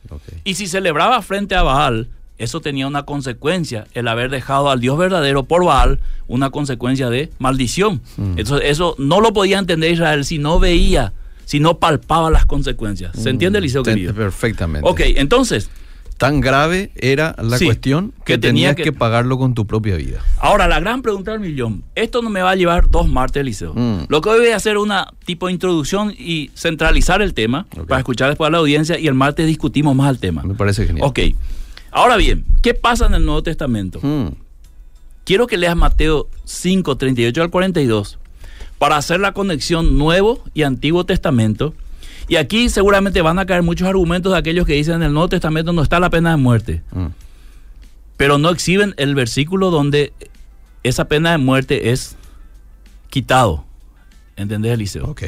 [0.45, 2.09] Y si celebraba frente a Baal,
[2.43, 7.31] eso tenía una consecuencia, el haber dejado al Dios verdadero por Baal, una consecuencia de
[7.39, 8.01] maldición.
[8.17, 8.39] Mm.
[8.39, 11.13] Entonces eso no lo podía entender Israel si no veía,
[11.45, 13.13] si no palpaba las consecuencias.
[13.17, 13.85] ¿Se entiende, Eliseo Mm.
[13.85, 14.15] Querido?
[14.15, 14.89] Perfectamente.
[14.89, 15.71] Ok, entonces,
[16.19, 18.93] Tan grave era la Sí, cuestión que, que tenía tenías que- que...
[18.93, 20.21] pagarlo con tu propia vida.
[20.39, 21.83] ahora la gran pregunta del millón.
[21.97, 23.75] Esto no me va a llevar dos martes, Eliseo.
[23.75, 24.05] Mm.
[24.09, 27.99] Lo que hoy voy a hacer una tipo de introducción y centralizar el tema para
[27.99, 30.45] escuchar después a la audiencia y el martes discutimos más el tema.
[30.45, 31.05] Me parece genial.
[31.09, 31.19] Ok.
[31.93, 34.01] Ahora bien, ¿qué pasa en el Nuevo Testamento?
[34.03, 34.29] Mm.
[35.25, 38.19] Quiero que leas Mateo 5, 38 al 42
[38.79, 41.75] para hacer la conexión Nuevo y Antiguo Testamento.
[42.29, 45.29] Y aquí seguramente van a caer muchos argumentos de aquellos que dicen en el Nuevo
[45.29, 47.07] Testamento no está la pena de muerte, Mm.
[48.17, 50.13] pero no exhiben el versículo donde
[50.83, 52.17] esa pena de muerte es
[53.11, 53.65] quitado.
[54.37, 55.05] ¿Entendés, Eliseo?
[55.07, 55.23] Ok.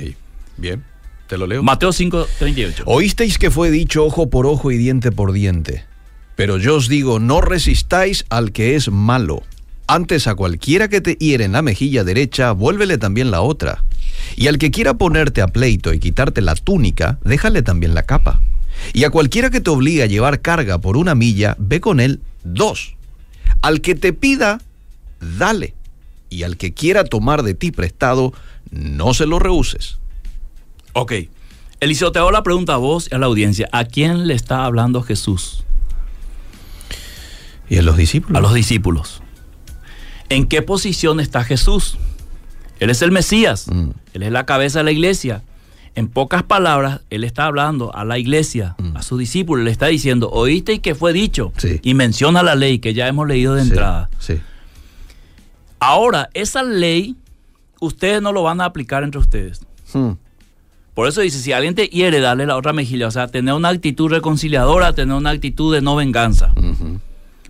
[0.56, 0.82] Bien.
[1.28, 1.62] Te lo leo.
[1.62, 2.84] Mateo 5, 38.
[2.86, 5.84] Oísteis que fue dicho ojo por ojo y diente por diente.
[6.36, 9.42] Pero yo os digo, no resistáis al que es malo.
[9.86, 13.84] Antes a cualquiera que te hiere en la mejilla derecha, vuélvele también la otra.
[14.36, 18.40] Y al que quiera ponerte a pleito y quitarte la túnica, déjale también la capa.
[18.92, 22.20] Y a cualquiera que te obligue a llevar carga por una milla, ve con él
[22.42, 22.96] dos.
[23.62, 24.60] Al que te pida,
[25.20, 25.74] dale.
[26.30, 28.32] Y al que quiera tomar de ti prestado,
[28.70, 29.98] no se lo rehuses.
[30.94, 31.12] Ok.
[31.80, 33.68] Eliseo, te hago la pregunta a vos y a la audiencia.
[33.72, 35.64] ¿A quién le está hablando Jesús?
[37.68, 38.36] ¿Y a los discípulos?
[38.38, 39.22] a los discípulos.
[40.28, 41.98] ¿En qué posición está Jesús?
[42.80, 43.90] Él es el Mesías, Mm.
[44.14, 45.42] Él es la cabeza de la iglesia.
[45.96, 48.96] En pocas palabras, Él está hablando a la iglesia, Mm.
[48.96, 51.78] a sus discípulos, le está diciendo, oíste y que fue dicho, Sí.
[51.82, 54.10] y menciona la ley que ya hemos leído de Sí, entrada.
[54.18, 54.40] Sí.
[55.80, 57.16] Ahora, esa ley,
[57.80, 59.60] ustedes no lo van a aplicar entre ustedes.
[59.92, 60.12] Hmm.
[60.94, 63.08] Por eso dice, si alguien te hiere, dale la otra mejilla.
[63.08, 66.52] O sea, tener una actitud reconciliadora, tener una actitud de no venganza.
[66.56, 67.00] Ujú.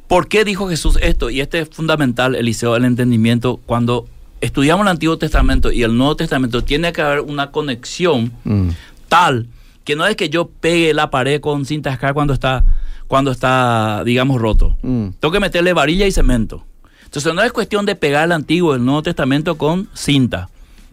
[0.09, 1.31] ¿Por qué dijo Jesús esto?
[1.31, 3.59] Y este es fundamental, Eliseo, el entendimiento.
[3.67, 4.07] Cuando
[4.41, 8.69] estudiamos el Antiguo Testamento y el Nuevo Testamento, tiene que haber una conexión Mm.
[9.09, 9.47] tal
[9.85, 12.65] que no es que yo pegue la pared con cinta escar cuando está,
[13.07, 14.77] cuando está, digamos, roto.
[14.83, 15.09] Mm.
[15.21, 16.65] Tengo que meterle varilla y cemento.
[17.05, 20.49] Entonces no es cuestión de pegar el Antiguo el Nuevo Testamento con cinta.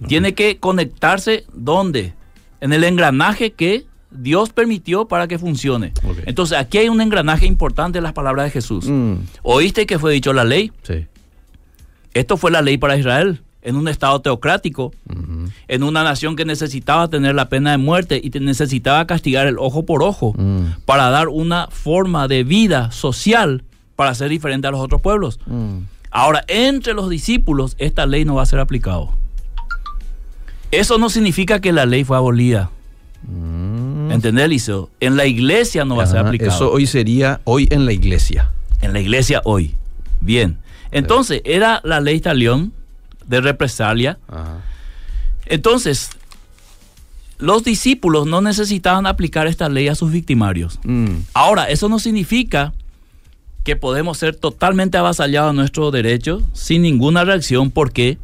[0.08, 2.14] Tiene que conectarse ¿dónde?
[2.60, 5.94] En el engranaje que Dios permitió para que funcione.
[6.26, 8.86] Entonces aquí hay un engranaje importante en las palabras de Jesús.
[8.88, 9.16] Mm.
[9.44, 10.72] ¿Oíste que fue dicho la ley?
[10.84, 11.06] Sí.
[12.14, 14.92] Esto fue la ley para Israel, en un estado teocrático,
[15.68, 19.86] en una nación que necesitaba tener la pena de muerte y necesitaba castigar el ojo
[19.86, 20.82] por ojo Mm.
[20.86, 23.64] para dar una forma de vida social
[23.96, 25.40] para ser diferente a los otros pueblos.
[25.46, 25.84] Mm.
[26.10, 29.12] Ahora, entre los discípulos, esta ley no va a ser aplicado.
[30.72, 32.70] Eso no significa que la ley fue abolida.
[33.24, 33.71] Mm.
[34.14, 34.90] ¿Entendés, Eliseo?
[35.00, 36.52] En la iglesia no va a ser aplicado.
[36.52, 38.50] Eso hoy sería hoy en la iglesia.
[38.82, 39.76] en la iglesia hoy.
[40.22, 40.58] Bien.
[40.92, 42.74] Entonces, era la ley talión
[43.28, 44.18] de represalia.
[44.28, 44.58] Ajá.
[45.46, 46.10] Entonces,
[47.38, 50.80] los discípulos no necesitaban aplicar esta ley a sus victimarios.
[50.84, 52.74] Mm, Ahora, eso no significa
[53.64, 57.70] que podemos ser totalmente avasallados a nuestro derecho sin ninguna reacción.
[57.72, 58.18] ¿Por qué?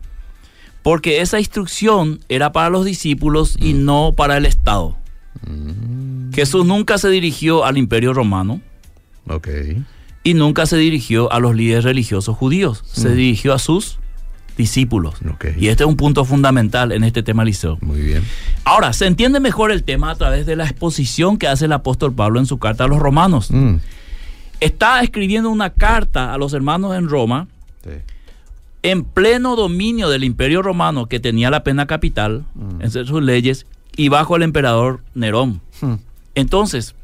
[0.83, 4.95] Porque esa instrucción era para los discípulos y no para el Estado.
[6.33, 8.61] Jesús nunca se dirigió al imperio romano
[10.23, 12.83] y nunca se dirigió a los líderes religiosos judíos.
[12.85, 13.99] Se dirigió a sus
[14.57, 15.15] discípulos.
[15.33, 15.45] Ok.
[15.57, 17.77] Y este es un punto fundamental en este tema, Liceo.
[17.81, 18.23] Muy bien.
[18.63, 22.13] Ahora, se entiende mejor el tema a través de la exposición que hace el apóstol
[22.13, 23.51] Pablo en su carta a los romanos.
[23.51, 23.75] Mm,
[24.59, 27.47] Está escribiendo una carta a los hermanos en Roma
[27.83, 27.91] sí.
[28.81, 32.43] en pleno dominio del imperio romano que tenía la pena capital
[32.79, 33.67] en sus leyes
[33.97, 35.59] y bajo el emperador Nerón.
[35.81, 35.95] Mm.
[36.35, 36.95] Entonces,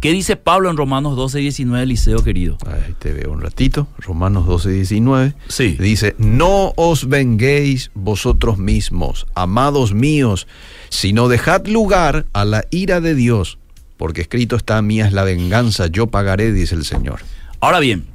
[0.00, 2.58] ¿qué dice Pablo en Romanos 12, 19, Liceo querido?
[2.66, 3.86] Ahí te veo un ratito.
[3.98, 5.34] Romanos 12, 19.
[5.48, 5.76] Sí.
[5.78, 10.46] Dice, no os venguéis vosotros mismos, amados míos,
[10.90, 13.58] sino dejad lugar a la ira de Dios,
[13.96, 17.20] porque escrito está, mía es la venganza, yo pagaré, dice el Señor.
[17.60, 18.06] Ahora bien,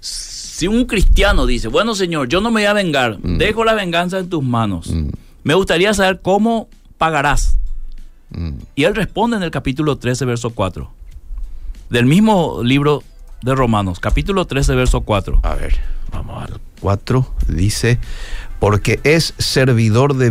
[0.00, 4.18] si un cristiano dice, bueno Señor, yo no me voy a vengar, dejo la venganza
[4.18, 5.08] en tus manos, Mm,
[5.42, 6.68] me gustaría saber cómo
[7.00, 7.56] pagarás.
[8.28, 8.50] mm.
[8.76, 10.92] Y él responde en el capítulo 13, verso 4.
[11.88, 13.02] Del mismo libro
[13.40, 15.40] de Romanos, capítulo 13, verso 4.
[15.42, 15.78] A ver,
[16.12, 17.26] vamos al 4.
[17.48, 17.98] Dice,
[18.58, 20.30] porque es servidor de,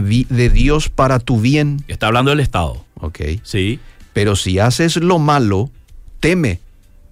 [0.50, 1.84] Dios para tu bien.
[1.88, 2.86] Está hablando del Estado.
[3.00, 3.20] Ok.
[3.42, 3.80] Sí.
[4.14, 5.72] Pero si haces lo malo,
[6.20, 6.60] teme,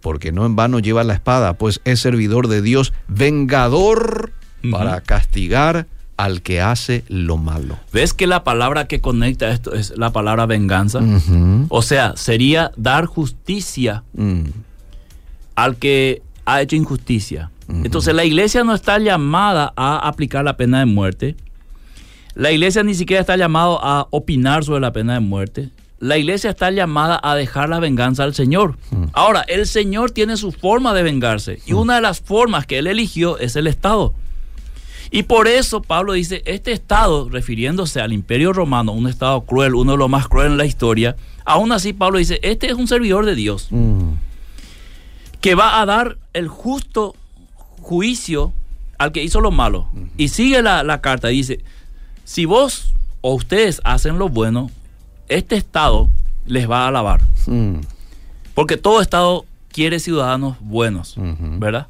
[0.02, 4.34] porque no en vano lleva la espada, pues es servidor de Dios, vengador
[4.70, 7.77] para castigar al que hace lo malo.
[7.93, 10.99] ¿Ves que la palabra que conecta esto es la palabra venganza?
[11.69, 14.45] O sea, sería dar justicia Mm,
[15.56, 17.51] al que ha hecho injusticia.
[17.69, 21.36] Entonces la iglesia no está llamada a aplicar la pena de muerte.
[22.34, 25.69] La iglesia ni siquiera está llamada a opinar sobre la pena de muerte.
[25.99, 28.77] La iglesia está llamada a dejar la venganza al Señor.
[29.13, 32.88] Ahora, el Señor tiene su forma de vengarse y una de las formas que Él
[32.88, 34.13] eligió es el Estado.
[35.12, 39.93] Y por eso Pablo dice, este Estado, refiriéndose al imperio romano, un Estado cruel, uno
[39.93, 41.15] de los más crueles en la historia,
[41.46, 44.12] aún así Pablo dice, este es un servidor de Dios mm,
[45.41, 47.15] que va a dar el justo
[47.82, 48.52] juicio
[48.98, 49.88] al que hizo lo malo.
[50.17, 51.63] Y sigue la, la carta, dice,
[52.26, 54.70] si vos o ustedes hacen lo bueno,
[55.30, 56.10] este Estado
[56.46, 57.22] les va a alabar.
[57.46, 57.76] mm,
[58.54, 61.15] Porque todo Estado quiere ciudadanos buenos.
[61.17, 61.88] ¿verdad?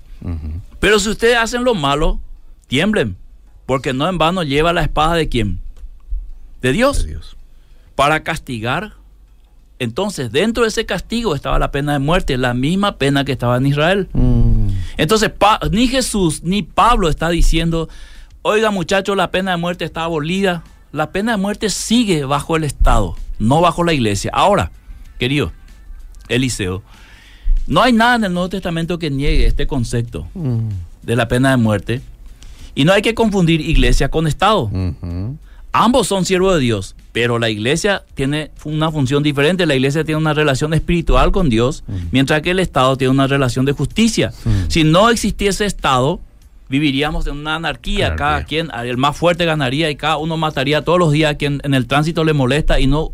[0.80, 2.20] Pero si ustedes hacen lo malo,
[2.68, 3.16] tiemblen,
[3.66, 5.60] porque no en vano lleva la espada de quién?
[6.62, 7.36] De Dios, De Dios.
[7.96, 8.94] para castigar.
[9.80, 13.58] Entonces, dentro de ese castigo estaba la pena de muerte, la misma pena que estaba
[13.58, 14.10] en Israel.
[14.14, 17.88] Mm, Entonces, Pa- ni Jesús ni Pablo está diciendo,
[18.42, 20.64] oiga muchachos, la pena de muerte está abolida.
[20.92, 24.32] La pena de muerte sigue bajo el Estado, no bajo la iglesia.
[24.34, 24.72] Ahora,
[25.20, 25.52] querido
[26.28, 26.82] Eliseo,
[27.68, 30.70] no hay nada en el Nuevo Testamento que niegue este concepto mm,
[31.04, 32.02] de la pena de muerte.
[32.78, 34.70] Y no hay que confundir iglesia con Estado.
[35.72, 39.66] Ambos son siervos de Dios, pero la iglesia tiene una función diferente.
[39.66, 43.66] La iglesia tiene una relación espiritual con Dios, mientras que el Estado tiene una relación
[43.66, 44.32] de justicia.
[44.68, 46.20] Si no existiese Estado,
[46.70, 48.08] viviríamos en una anarquía.
[48.08, 48.26] Anarquía.
[48.26, 51.60] Cada quien, el más fuerte ganaría y cada uno mataría todos los días a quien
[51.64, 53.12] en el tránsito le molesta y no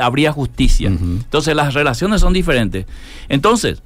[0.00, 0.88] habría justicia.
[0.88, 2.86] Entonces las relaciones son diferentes.
[3.28, 3.82] Entonces,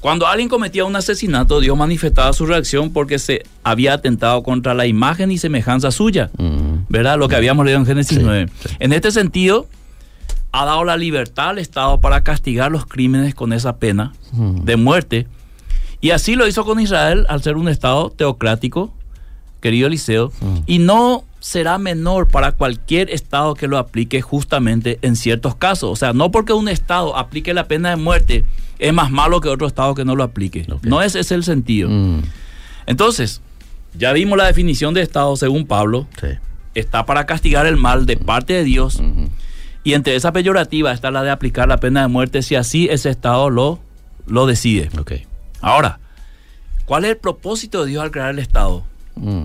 [0.00, 4.86] cuando alguien cometía un asesinato, Dios manifestaba su reacción porque se había atentado contra la
[4.86, 6.30] imagen y semejanza suya.
[6.38, 7.18] Mm, ¿verdad?
[7.18, 8.48] Lo que habíamos leído en Génesis Sí, 9.
[8.66, 8.74] sí.
[8.78, 9.66] En este sentido,
[10.52, 14.64] ha dado la libertad al Estado para castigar los crímenes con esa pena Mm.
[14.64, 15.26] de muerte.
[16.00, 18.92] Y así lo hizo con Israel al ser un Estado teocrático,
[19.60, 20.56] querido Eliseo, Mm.
[20.66, 25.90] y no será menor para cualquier Estado que lo aplique justamente en ciertos casos.
[25.90, 28.44] O sea, no porque un Estado aplique la pena de muerte
[28.78, 30.64] es más malo que otro Estado que no lo aplique.
[30.70, 30.84] Ok.
[30.84, 31.88] No ese es el sentido.
[31.90, 32.22] mm,
[32.86, 33.40] Entonces,
[33.94, 36.28] ya vimos la definición de Estado según Pablo sí.
[36.74, 39.00] está para castigar el mal de parte de Dios.
[39.82, 43.08] Y entre esa peyorativa está la de aplicar la pena de muerte si así ese
[43.10, 43.80] Estado lo,
[44.26, 44.90] lo decide.
[45.62, 45.98] Ahora,
[46.84, 48.84] ¿cuál es el propósito de Dios al crear el Estado?
[49.16, 49.44] Mm,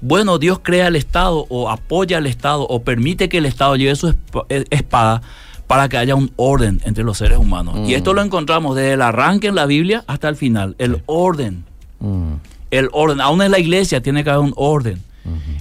[0.00, 3.96] Bueno, Dios crea el Estado o apoya al Estado o permite que el Estado lleve
[3.96, 4.14] su
[4.48, 5.22] eh, espada
[5.66, 7.74] para que haya un orden entre los seres humanos.
[7.76, 7.84] Mm.
[7.86, 10.74] Y esto lo encontramos desde el arranque en la Biblia hasta el final.
[10.78, 11.64] El orden.
[12.00, 12.32] mm,
[12.70, 13.20] El orden.
[13.20, 15.02] Aún en la iglesia tiene que haber un orden.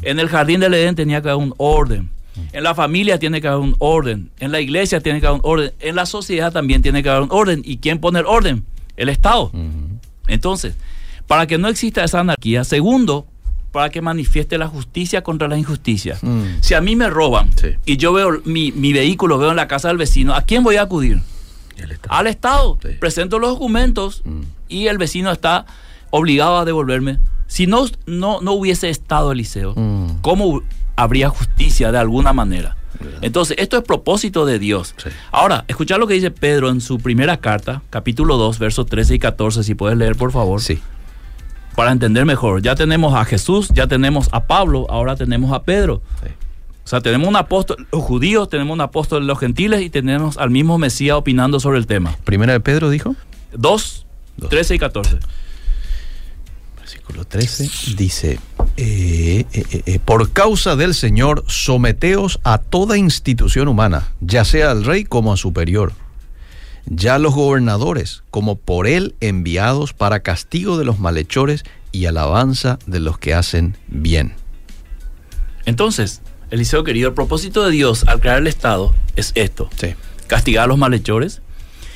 [0.02, 2.10] En el jardín del Edén tenía que haber un orden.
[2.52, 4.30] En la familia tiene que haber un orden.
[4.40, 5.72] En la iglesia tiene que haber un orden.
[5.80, 7.62] En la sociedad también tiene que haber un orden.
[7.64, 8.66] ¿Y quién pone el orden?
[8.98, 9.52] El Estado.
[9.54, 10.76] mm, Entonces,
[11.28, 13.26] para que no exista esa anarquía, segundo,
[13.74, 16.18] para que manifieste la justicia contra la injusticia.
[16.22, 16.44] Mm.
[16.62, 17.70] Si a mí me roban Sí.
[17.86, 20.78] y yo veo mi, mi vehículo, veo en la casa del vecino, ¿a quién voy
[20.78, 21.20] a acudir?
[22.08, 22.78] Al Estado.
[22.82, 22.90] Sí.
[23.00, 24.42] Presento los documentos Mm.
[24.70, 25.66] y el vecino está
[26.12, 27.18] obligado a devolverme.
[27.48, 30.22] Si no, no, no hubiese estado Eliseo, Mm.
[30.22, 30.62] ¿cómo
[30.96, 32.78] habría justicia de alguna manera?
[33.22, 34.94] Entonces, esto es propósito de Dios.
[34.98, 35.10] Sí.
[35.32, 39.20] Ahora, escuchar lo que dice Pedro en su primera carta, capítulo 2, versos 13 y
[39.20, 40.80] 14, si puedes leer, por favor, Sí.
[41.76, 42.62] Para entender mejor.
[42.62, 46.02] Ya tenemos a Jesús, ya tenemos a Pablo, ahora tenemos a Pedro.
[46.24, 46.30] sí.
[46.86, 50.38] O sea, tenemos un apóstol, los judíos, tenemos un apóstol de los gentiles y tenemos
[50.38, 52.18] al mismo Mesías opinando sobre el tema.
[52.26, 53.16] Primera de Pedro dijo.
[53.54, 54.06] 2,
[54.36, 54.50] Dos.
[54.50, 55.20] 13 y 14.
[56.78, 58.40] Versículo 13 dice,
[58.76, 64.84] eh, eh, eh, por causa del Señor, someteos a toda institución humana, ya sea al
[64.84, 65.94] rey como a superior,
[66.86, 73.00] ya los gobernadores como por él enviados para castigo de los malhechores y alabanza de
[73.00, 74.34] los que hacen bien.
[75.66, 79.96] Entonces, Eliseo querido, el propósito de Dios al crear el Estado es esto, Sí.
[80.28, 81.42] castigar a los malhechores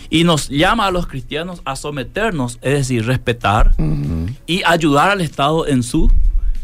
[0.10, 3.76] y nos llama a los cristianos a someternos, es decir, respetar
[4.45, 6.10] y ayudar al Estado en su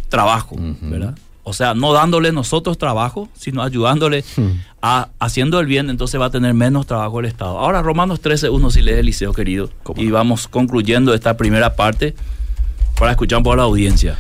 [0.09, 1.17] trabajo, ¿verdad?
[1.43, 4.23] O sea, no dándole nosotros trabajo, sino ayudándole
[4.82, 7.60] a haciendo el bien, entonces va a tener menos trabajo el Estado.
[7.60, 12.15] Ahora Romanos 13, 1 si lees Eliseo querido, ¿Cómo y vamos concluyendo esta primera parte
[12.97, 14.17] para escuchar un poco a la audiencia.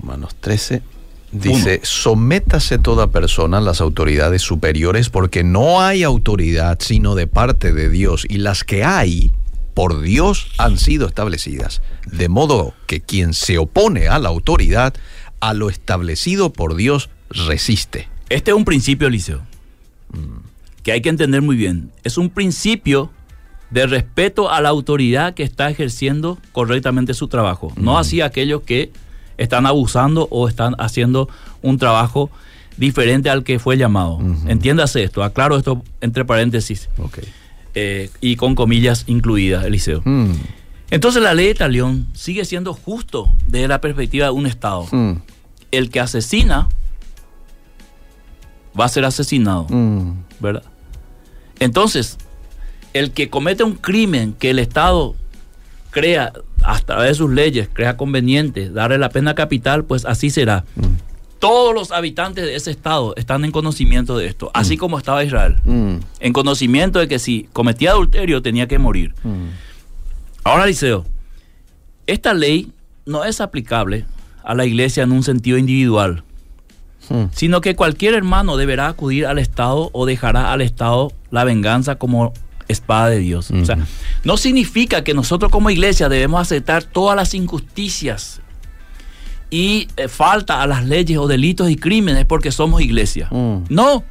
[0.00, 0.82] Romanos 13
[1.32, 7.72] dice, sométase toda persona a las autoridades superiores porque no hay autoridad sino de parte
[7.72, 9.30] de Dios y las que hay
[9.74, 11.82] por Dios han sido establecidas.
[12.06, 14.94] De modo que quien se opone a la autoridad,
[15.40, 18.08] a lo establecido por Dios, resiste.
[18.28, 19.42] Este es un principio, Eliseo,
[20.82, 21.90] que hay que entender muy bien.
[22.04, 23.10] Es un principio
[23.70, 27.72] de respeto a la autoridad que está ejerciendo correctamente su trabajo.
[27.76, 28.92] No así aquellos que
[29.38, 31.28] están abusando o están haciendo
[31.62, 32.30] un trabajo
[32.76, 34.20] diferente al que fue llamado.
[34.46, 36.88] Entiéndase esto, aclaro esto entre paréntesis
[37.74, 40.02] eh, y con comillas incluidas, Eliseo.
[40.04, 40.32] Mm,
[40.90, 44.86] Entonces la ley de talión sigue siendo justo desde la perspectiva de un Estado.
[44.90, 45.12] mm,
[45.72, 46.68] El que asesina
[48.78, 49.66] va a ser asesinado.
[49.68, 50.62] mm, ¿verdad?
[51.58, 52.18] Entonces,
[52.92, 55.14] el que comete un crimen que el Estado
[55.90, 60.64] crea a través de sus leyes, crea conveniente darle la pena capital, pues así será.
[61.38, 65.56] Todos los habitantes de ese Estado están en conocimiento de esto, así como estaba Israel,
[65.64, 69.14] mm, en conocimiento de que si cometía adulterio tenía que morir.
[70.46, 71.04] Ahora, Liceo,
[72.06, 72.72] esta ley
[73.04, 74.06] no es aplicable
[74.42, 76.22] a la iglesia en un sentido individual
[77.08, 77.24] Mm.
[77.32, 82.32] sino que cualquier hermano deberá acudir al Estado o dejará al Estado la venganza como
[82.68, 83.50] espada de Dios.
[83.52, 83.78] O sea,
[84.24, 88.40] no significa que nosotros como iglesia debemos aceptar todas las injusticias
[89.50, 93.28] y eh, falta a las leyes o delitos y crímenes porque somos iglesia.
[93.30, 93.66] Mm.
[93.68, 94.02] No,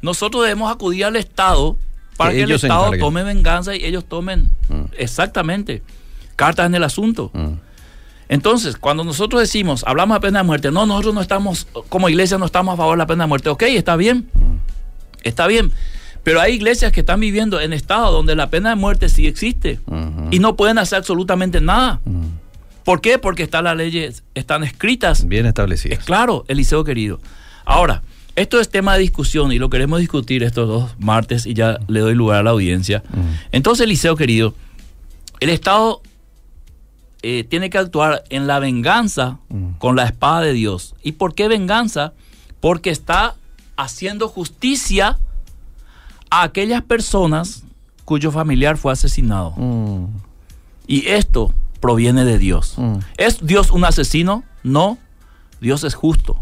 [0.00, 1.76] nosotros debemos acudir al Estado
[2.18, 4.82] para Que que, el Estado tome venganza y ellos tomen Mm.
[4.98, 5.82] exactamente
[6.36, 7.30] cartas en el asunto.
[7.32, 7.52] Mm.
[8.28, 12.36] Entonces, cuando nosotros decimos, hablamos de pena de muerte, no, nosotros no estamos, como iglesia
[12.36, 13.48] no estamos a favor de la pena de muerte.
[13.48, 14.28] Ok, está bien,
[15.22, 15.72] está bien.
[16.24, 19.80] Pero hay iglesias que están viviendo en estados donde la pena de muerte sí existe
[19.86, 20.28] Ujú.
[20.30, 22.00] y no pueden hacer absolutamente nada.
[22.04, 22.26] Mm.
[22.84, 23.18] ¿Por qué?
[23.18, 25.26] Porque están las leyes, están escritas.
[25.26, 26.04] Bien Es establecidas.
[26.04, 27.20] claro, Eliseo querido.
[27.64, 28.02] Ahora,
[28.40, 32.00] esto es tema de discusión y lo queremos discutir estos dos martes y ya le
[32.00, 33.02] doy lugar a la audiencia.
[33.52, 34.54] Entonces, Eliseo querido,
[35.40, 36.00] el Estado
[37.22, 39.72] eh, tiene que actuar en la venganza Mm.
[39.78, 40.94] con la espada de Dios.
[41.02, 42.12] ¿Y por qué venganza?
[42.60, 43.34] Porque está
[43.76, 45.18] haciendo justicia
[46.30, 47.62] a aquellas personas
[48.04, 49.52] cuyo familiar fue asesinado.
[49.56, 50.06] Mm.
[50.86, 52.74] Y esto proviene de Dios.
[52.76, 52.98] Mm.
[53.16, 54.44] ¿Es Dios un asesino?
[54.62, 54.98] No.
[55.60, 56.36] Dios es justo.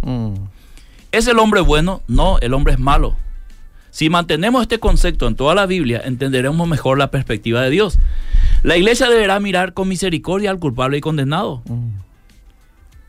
[1.17, 1.19] Mm.
[1.19, 2.03] ¿Es el hombre bueno?
[2.07, 3.17] No, el hombre es malo.
[3.91, 7.99] Si mantenemos este concepto en toda la Biblia, entenderemos mejor la perspectiva de Dios.
[8.63, 11.63] La iglesia deberá mirar con misericordia al culpable y condenado.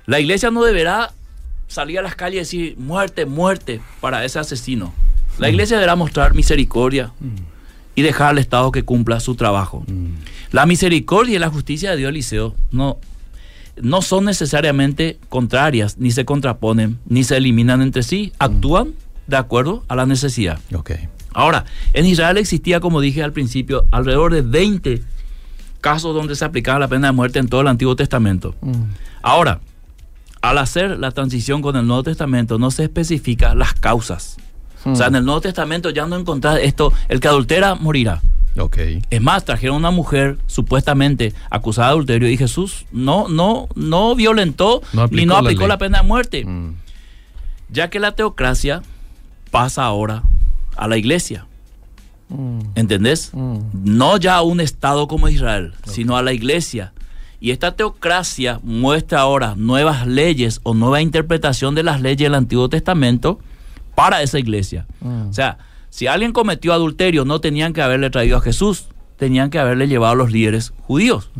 [0.06, 1.12] La iglesia no deberá
[1.68, 4.94] salir a las calles y decir muerte, muerte para ese asesino.
[5.40, 7.12] La iglesia deberá mostrar misericordia
[7.96, 9.86] y dejar al Estado que cumpla su trabajo.
[10.52, 12.98] La misericordia y la justicia de Dios, Eliseo, no,
[13.82, 18.34] no son necesariamente contrarias, ni se contraponen, ni se eliminan entre sí.
[18.40, 18.94] Actúan
[19.28, 20.60] de acuerdo a la necesidad.
[20.74, 20.92] Ok.
[21.34, 25.04] Ahora, en Israel existía, como dije al principio, alrededor de 20
[25.82, 28.56] casos donde se aplicaba la pena de muerte en todo el Antiguo Testamento.
[29.22, 29.60] Ahora,
[30.42, 34.38] al hacer la transición con el Nuevo Testamento, no se especifica las causas.
[34.86, 38.22] O sea, en el Nuevo Testamento ya no encontrás esto, el que adultera morirá.
[38.58, 38.78] Ok.
[39.10, 44.82] Es más, trajeron una mujer supuestamente acusada de adulterio y Jesús no, no, no violentó
[44.94, 45.70] No ni no la aplicó ley.
[45.70, 46.46] la pena de muerte.
[46.46, 46.76] Mm.
[47.70, 48.82] Ya que la teocracia
[49.52, 50.24] pasa ahora
[50.76, 51.46] a la iglesia.
[52.76, 53.32] ¿Entendés?
[53.34, 56.92] No ya a un Estado como Israel, sino a la iglesia.
[57.40, 62.68] Y esta teocracia muestra ahora nuevas leyes o nueva interpretación de las leyes del Antiguo
[62.68, 63.40] Testamento
[63.96, 64.86] para esa iglesia.
[65.02, 65.58] O sea,
[65.98, 68.86] si alguien cometió adulterio, no tenían que haberle traído a Jesús,
[69.18, 71.32] tenían que haberle llevado a los líderes judíos.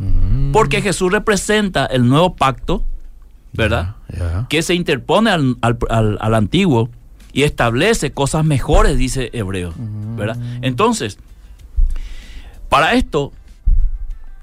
[0.52, 2.84] Porque Jesús representa el nuevo pacto,
[3.54, 3.96] ¿verdad?
[4.50, 6.90] Que se interpone al, al- al- al antiguo
[7.34, 9.74] y establece cosas mejores, dice Hebreo.
[10.18, 10.38] ¿verdad?
[10.64, 11.20] Entonces,
[12.70, 13.32] para esto,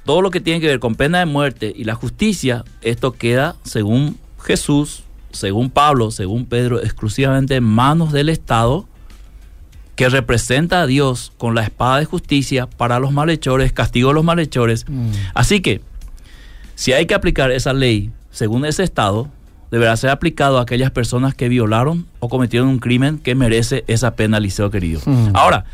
[0.04, 3.56] todo lo que tiene que ver con pena de muerte y la justicia, esto queda,
[3.64, 5.02] según Jesús,
[5.32, 8.86] según Pablo, según Pedro, exclusivamente en manos del Estado,
[9.96, 14.24] que representa a Dios con la espada de justicia para los malhechores, castigo a los
[14.24, 14.86] malhechores.
[15.34, 15.80] Así que,
[16.74, 19.28] si hay que aplicar esa ley según ese Estado,
[19.70, 24.14] deberá ser aplicado a aquellas personas que violaron o cometieron un crimen que merece esa
[24.14, 25.00] pena, Liceo querido.
[25.32, 25.64] Ahora,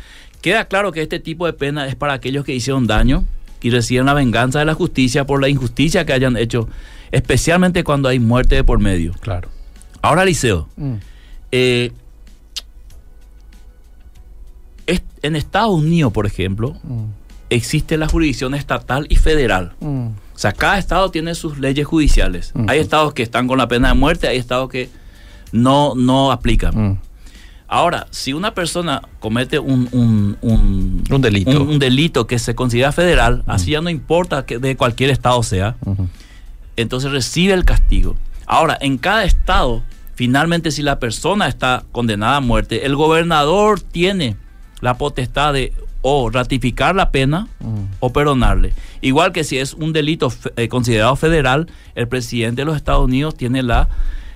[0.41, 3.25] queda claro que este tipo de pena es para aquellos que hicieron daño
[3.61, 6.67] y reciben la venganza de la justicia por la injusticia que hayan hecho,
[7.11, 9.13] especialmente cuando hay muerte de por medio.
[9.19, 9.49] Claro.
[10.01, 10.67] Ahora, Liceo,
[11.51, 11.91] eh,
[15.21, 16.75] en Estados Unidos, por ejemplo,
[17.49, 19.73] existe la jurisdicción estatal y federal.
[19.81, 22.53] O sea, cada estado tiene sus leyes judiciales.
[22.67, 24.89] Hay estados que están con la pena de muerte, hay estados que
[25.51, 26.73] no, no aplican.
[26.93, 26.99] Mm.
[27.67, 31.51] Ahora, si una persona comete un, un, un- Un delito.
[31.51, 35.41] un- un delito que se considera federal, así ya no importa que de cualquier estado
[35.43, 35.77] sea,
[36.75, 38.15] entonces recibe el castigo.
[38.45, 39.83] Ahora, en cada estado,
[40.15, 44.35] finalmente si la persona está condenada a muerte, el gobernador tiene
[44.81, 45.73] la potestad de
[46.03, 47.47] o ratificar la pena
[47.99, 48.73] o perdonarle.
[49.01, 53.03] Igual que si es un delito fe- eh, considerado federal, el presidente de los Estados
[53.05, 53.87] Unidos tiene la,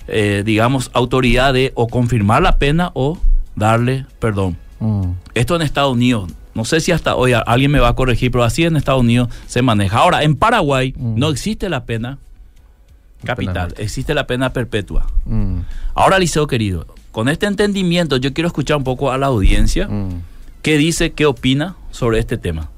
[0.08, 3.18] eh, digamos, autoridad de o confirmar la pena o
[3.56, 4.58] darle perdón.
[4.80, 5.12] Mm.
[5.34, 8.44] Esto en Estados Unidos, no sé si hasta hoy alguien me va a corregir, pero
[8.44, 9.98] así en Estados Unidos se maneja.
[9.98, 12.20] Ahora, en Paraguay no existe la pena
[13.24, 15.08] capital, existe la pena perpetua.
[15.26, 15.60] Mm.
[15.96, 20.22] Ahora, Liceo querido, con este entendimiento yo quiero escuchar un poco a la audiencia Mm.
[20.66, 22.72] Qué dice, qué opina sobre este tema.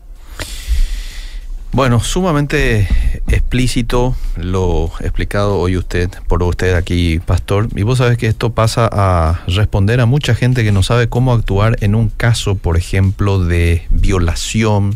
[1.71, 2.85] Bueno, sumamente
[3.29, 7.69] explícito lo explicado hoy usted, por usted aquí, pastor.
[7.77, 11.31] Y vos sabés que esto pasa a responder a mucha gente que no sabe cómo
[11.31, 14.91] actuar en un caso, por ejemplo, de violación,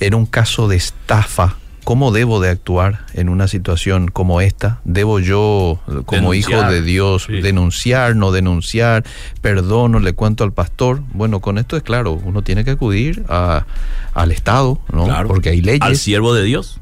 [0.00, 1.58] en un caso de estafa.
[1.86, 4.80] ¿Cómo debo de actuar en una situación como esta?
[4.84, 7.40] ¿Debo yo, como hijo de Dios, Sí.
[7.40, 9.04] denunciar, no denunciar?
[9.40, 11.02] ¿Perdono, le cuento al pastor?
[11.12, 13.66] Bueno, con esto es claro, uno tiene que acudir a-
[14.14, 15.04] al Estado, ¿no?
[15.04, 15.28] Claro.
[15.28, 15.80] Porque hay leyes.
[15.82, 16.80] Al siervo de Dios,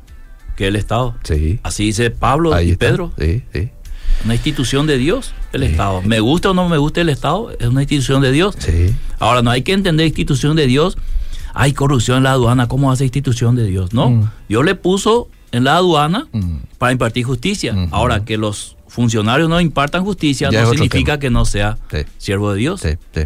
[0.57, 1.15] que es el Estado.
[1.23, 1.61] Sí.
[1.63, 2.87] Así dice Pablo Ahí y está.
[2.87, 3.69] Pedro, Sí, sí,
[4.25, 5.67] una institución de Dios, el Sí.
[5.67, 6.01] Estado.
[6.01, 8.55] Me gusta o no me gusta el Estado, es una institución de Dios.
[8.59, 8.95] sí.
[9.19, 10.97] Ahora, no hay que entender institución de Dios.
[11.55, 13.93] Hay corrupción en la aduana, ¿cómo hace institución de Dios?
[13.95, 14.11] No.
[14.11, 14.31] Mm.
[14.49, 16.57] Dios le puso en la aduana Mm.
[16.79, 17.73] para impartir justicia.
[17.73, 17.89] Ujú.
[17.95, 21.19] Ahora, que los funcionarios no impartan justicia Ya no significa tema.
[21.19, 21.99] que no sea Sí.
[22.19, 22.81] siervo de Dios.
[22.81, 23.23] Sí, sí.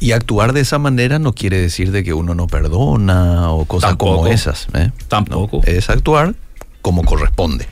[0.00, 3.90] Y actuar de esa manera no quiere decir de que uno no perdona o cosas
[3.90, 4.16] Tampoco.
[4.16, 4.68] como esas.
[4.74, 4.90] ¿eh?
[5.08, 5.60] Tampoco.
[5.66, 6.34] No, es actuar
[6.82, 7.66] como corresponde.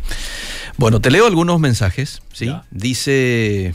[0.77, 2.21] Bueno, te leo algunos mensajes.
[2.33, 2.47] ¿sí?
[2.47, 2.65] Ya.
[2.71, 3.75] Dice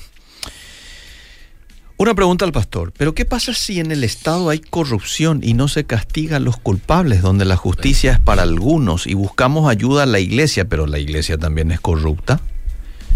[2.00, 2.94] una pregunta al pastor.
[2.98, 6.56] ¿Pero qué pasa si en el Estado hay corrupción y no se castiga a los
[6.56, 10.98] culpables, donde la justicia es para algunos y buscamos ayuda a la iglesia, pero la
[10.98, 12.40] iglesia también es corrupta?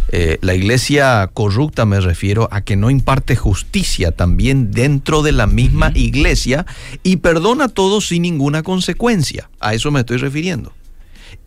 [0.09, 5.47] Eh, la iglesia corrupta me refiero a que no imparte justicia también dentro de la
[5.47, 6.65] misma iglesia
[7.03, 9.49] y perdona a todos sin ninguna consecuencia.
[9.61, 10.73] A eso me estoy refiriendo.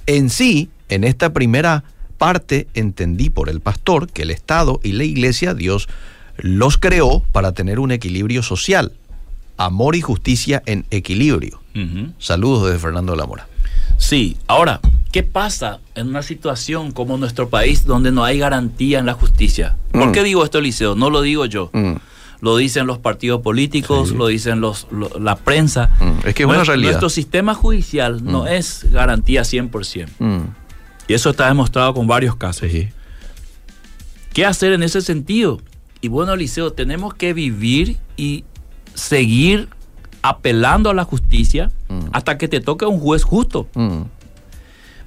[0.06, 1.84] En sí, en esta primera
[2.16, 5.86] parte entendí por el pastor que el Estado y la iglesia, Dios
[6.38, 8.92] los creó para tener un equilibrio social,
[9.56, 11.60] amor y justicia en equilibrio.
[12.18, 13.46] Saludos desde Fernando de la Mora.
[13.98, 14.80] Sí, ahora,
[15.12, 19.76] ¿qué pasa en una situación como nuestro país donde no hay garantía en la justicia?
[19.92, 20.12] ¿Por Mm.
[20.12, 20.94] qué digo esto, Liceo?
[20.94, 21.70] No lo digo yo.
[21.72, 21.94] Mm,
[22.42, 24.14] Lo dicen los partidos políticos, Sí.
[24.14, 25.96] lo dicen los, lo- la prensa.
[25.98, 26.90] mm, Es que es una Nuestro- realidad.
[26.92, 30.12] Nuestro sistema judicial no es garantía 100%.
[30.18, 30.40] Mm,
[31.08, 32.70] Y eso está demostrado con varios casos.
[32.70, 32.88] sí.
[34.34, 35.62] ¿Qué hacer en ese sentido?
[36.00, 38.44] Y bueno, Liceo, tenemos que vivir y
[38.94, 39.68] seguir
[40.22, 42.00] apelando a la justicia Mm.
[42.12, 43.68] hasta que te toque un juez justo.
[43.74, 44.02] Mm,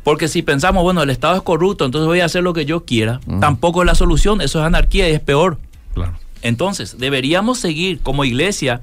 [0.04, 2.86] Porque si pensamos, bueno, el Estado es corrupto, entonces voy a hacer lo que yo
[2.86, 3.42] quiera, Mm.
[3.42, 5.58] tampoco es la solución, eso es anarquía y es peor.
[5.94, 6.14] claro.
[6.42, 8.80] Entonces, deberíamos seguir como iglesia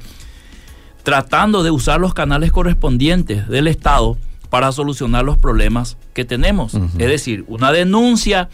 [1.04, 4.18] tratando de usar los canales correspondientes del Estado
[4.50, 6.74] para solucionar los problemas que tenemos.
[6.74, 8.50] Es decir, una denuncia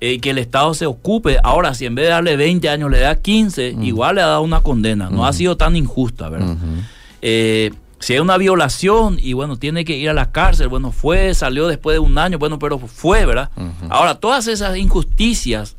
[0.00, 1.38] eh, que el Estado se ocupe.
[1.42, 4.42] Ahora, si en vez de darle 20 años le da 15, igual le ha dado
[4.42, 5.10] una condena.
[5.10, 6.56] No ha sido tan injusta, ¿verdad?
[7.20, 11.34] Eh, si hay una violación y bueno, tiene que ir a la cárcel, bueno, fue,
[11.34, 13.50] salió después de un año, bueno, pero fue, ¿verdad?
[13.88, 15.76] Ahora, todas esas injusticias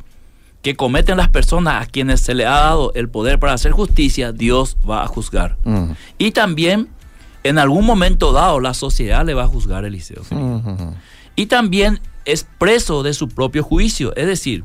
[0.61, 4.34] que cometen las personas a quienes se le ha dado el poder para hacer justicia,
[4.34, 5.55] Dios va a juzgar.
[6.17, 6.89] Y también,
[7.43, 10.24] en algún momento dado, la sociedad le va a juzgar, Eliseo.
[11.38, 12.01] Y también
[12.32, 14.63] es preso de su propio juicio, es decir,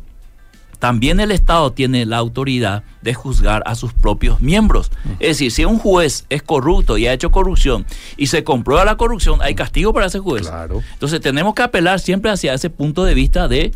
[0.78, 4.90] también el Estado tiene la autoridad de juzgar a sus propios miembros.
[5.18, 7.86] Es decir, si un juez es corrupto y ha hecho corrupción
[8.18, 10.46] y se comprueba la corrupción, hay castigo para ese juez.
[10.46, 10.82] Claro.
[10.92, 13.72] Entonces tenemos que apelar siempre hacia ese punto de vista de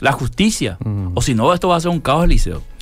[0.00, 0.76] la justicia.
[1.14, 2.28] O si no, esto va a ser un caos.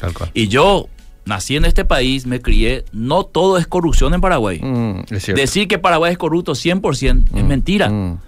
[0.00, 0.30] Tal cual.
[0.34, 0.88] Y yo
[1.24, 4.58] nací en este país, me crié, no todo es corrupción en Paraguay.
[4.60, 5.02] Mm.
[5.36, 8.18] Decir que Paraguay es corrupto 100% es mentira.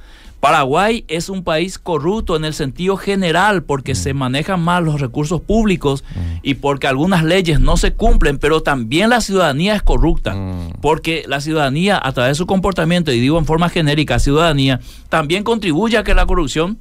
[0.43, 0.47] Mm.
[0.47, 5.41] Paraguay es un país corrupto en el sentido general porque se manejan mal los recursos
[5.41, 6.03] públicos
[6.43, 10.37] y porque algunas leyes no se cumplen, pero también la ciudadanía es corrupta
[10.81, 15.45] porque la ciudadanía a través de su comportamiento, y digo en forma genérica, ciudadanía, también
[15.45, 16.77] contribuye a que la corrupción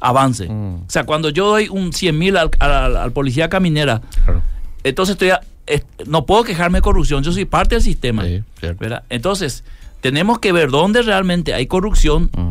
[0.00, 0.48] avance.
[0.48, 4.42] O sea, cuando yo doy un 100 mil al, al- al policía caminera, Claro.
[4.82, 8.24] entonces estoy a- es- no puedo quejarme de corrupción, yo soy parte del sistema.
[8.24, 8.80] Sí, cierto.
[8.80, 9.02] ¿verdad?
[9.08, 9.62] Entonces,
[10.00, 12.47] tenemos que ver dónde realmente hay corrupción Mm.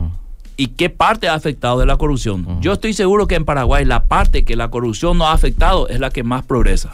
[0.58, 2.60] Y qué parte ha afectado de la corrupción.
[2.62, 6.00] Yo estoy seguro que en Paraguay la parte que la corrupción no ha afectado es
[6.00, 6.92] la que más progresa.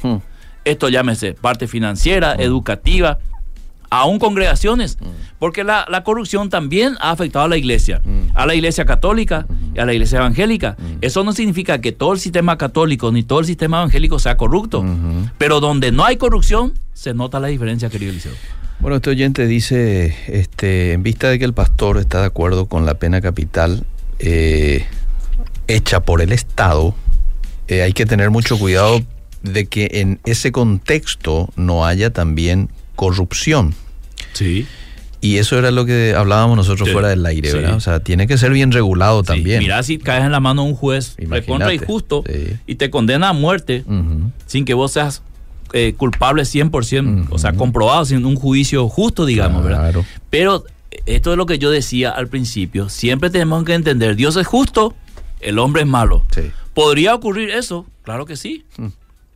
[0.65, 3.19] Esto llámese parte financiera, educativa,
[3.89, 4.97] aún congregaciones,
[5.39, 8.01] porque la, la corrupción también ha afectado a la iglesia,
[8.33, 10.75] a la iglesia católica y a la iglesia evangélica.
[11.01, 14.83] Eso no significa que todo el sistema católico ni todo el sistema evangélico sea corrupto,
[15.37, 18.33] pero donde no hay corrupción se nota la diferencia, querido Eliseo.
[18.79, 22.85] Bueno, este oyente dice, este, en vista de que el pastor está de acuerdo con
[22.85, 23.85] la pena capital
[24.19, 24.85] eh,
[25.67, 26.93] hecha por el Estado,
[27.69, 29.01] eh, hay que tener mucho cuidado
[29.41, 33.73] de que en ese contexto no haya también corrupción.
[34.33, 34.67] Sí.
[35.21, 37.55] Y eso era lo que hablábamos nosotros Sí, fuera del aire, sí.
[37.57, 37.75] ¿verdad?
[37.75, 39.59] O sea, tiene que ser bien regulado también.
[39.59, 41.39] Mira si caes en la mano de un juez Imagínate.
[41.39, 42.23] recontra injusto
[42.67, 43.85] y te condena a muerte
[44.45, 45.21] sin que vos seas
[45.73, 49.93] eh, culpable 100%, o sea, comprobado sin un juicio justo, digamos, ¿verdad?
[50.29, 50.63] Pero
[51.05, 54.93] esto es lo que yo decía al principio, siempre tenemos que entender, Dios es justo,
[55.41, 56.23] el hombre es malo.
[56.33, 56.43] Sí.
[56.73, 57.85] ¿Podría ocurrir eso?
[58.03, 58.65] Claro que sí.
[58.77, 58.87] Mm.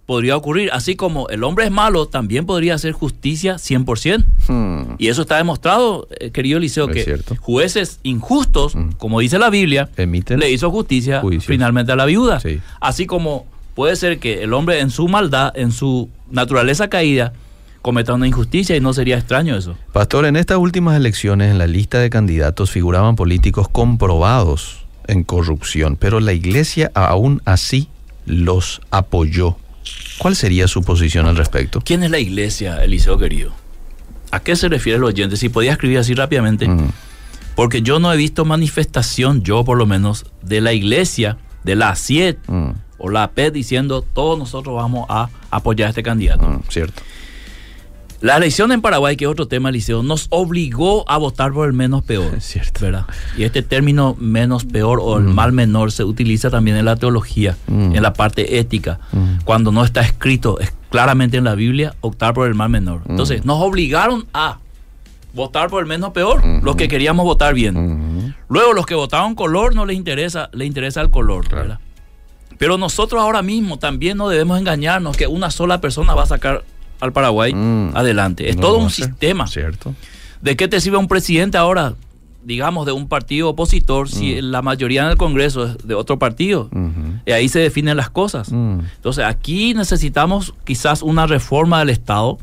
[0.05, 4.23] Podría ocurrir, así como el hombre es malo, también podría hacer justicia 100%.
[4.47, 4.95] Hmm.
[4.97, 7.35] Y eso está demostrado, eh, querido Eliseo, que cierto.
[7.41, 8.91] jueces injustos, Mm.
[8.97, 11.43] como dice la Biblia, Emiten le hizo justicia juicios.
[11.45, 12.39] finalmente a la viuda.
[12.39, 12.61] Sí.
[12.79, 13.47] Así como
[13.78, 17.34] puede ser que el hombre en su maldad, en su naturaleza caída,
[17.84, 19.78] cometa una injusticia y no sería extraño eso.
[19.93, 25.95] Pastor, en estas últimas elecciones en la lista de candidatos figuraban políticos comprobados en corrupción,
[25.95, 27.88] pero la iglesia aún así
[28.25, 29.57] los apoyó.
[30.17, 31.80] ¿Cuál sería su posición al respecto?
[31.86, 33.51] ¿Quién es la iglesia, Eliseo querido?
[34.32, 35.38] ¿A qué se refiere el oyente?
[35.38, 36.67] Si podía escribir así rápidamente.
[36.67, 36.89] Mm,
[37.55, 41.95] Porque yo no he visto manifestación, yo por lo menos, de la iglesia, de la
[41.95, 46.47] CIET mm, o la APED diciendo todos nosotros vamos a apoyar a este candidato.
[46.47, 47.01] mm, cierto.
[48.19, 51.73] La elección en Paraguay, que es otro tema, Liceo, nos obligó a votar por el
[51.73, 52.33] menos peor.
[52.37, 52.79] Es cierto.
[52.81, 53.05] ¿verdad?
[53.37, 57.55] Y este término menos peor o el mal menor se utiliza también en la teología,
[57.67, 57.95] Mm.
[57.95, 58.99] en la parte ética.
[59.11, 59.43] Mm.
[59.45, 63.01] Cuando no está escrito es claramente en la Biblia, optar por el mal menor.
[63.05, 63.11] Mm.
[63.11, 64.57] Entonces, nos obligaron a
[65.35, 66.63] votar por el menos peor, Mm.
[66.63, 67.75] los que queríamos votar bien.
[67.75, 71.47] Mm, Luego, los que votaban color no les interesa, les interesa el color.
[71.47, 71.63] Claro.
[71.63, 71.79] ¿verdad?
[72.57, 76.63] Pero nosotros ahora mismo también no debemos engañarnos que una sola persona va a sacar
[76.99, 77.91] al Paraguay Mm.
[77.95, 78.49] adelante.
[78.49, 79.45] Es no todo un sistema.
[79.47, 79.93] Cierto.
[80.41, 81.93] ¿De qué te sirve un presidente ahora,
[82.43, 86.69] digamos, de un partido opositor, si la mayoría en el Congreso es de otro partido?
[87.25, 88.51] Y ahí se definen las cosas.
[88.51, 92.37] Mm, Entonces, aquí necesitamos quizás una reforma del Estado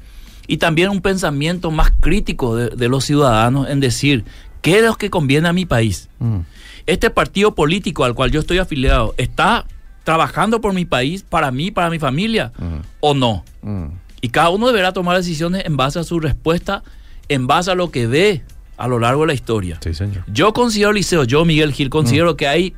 [0.47, 4.25] y también un pensamiento más crítico de, de los ciudadanos en decir,
[4.61, 6.09] ¿qué es lo que conviene a mi país?
[6.21, 6.41] mm,
[6.87, 9.65] Este partido político al cual yo estoy afiliado, ¿está
[10.05, 13.45] trabajando por mi país, para mí, para mi familia, mm, o no?
[13.63, 13.87] mm.
[14.21, 16.83] Y cada uno deberá tomar decisiones en base a su respuesta,
[17.29, 18.43] en base a lo que ve
[18.79, 19.79] a lo largo de la historia.
[19.83, 20.25] Sí, señor.
[20.33, 22.75] Yo considero, Liceo, yo, Miguel Gil, considero que hay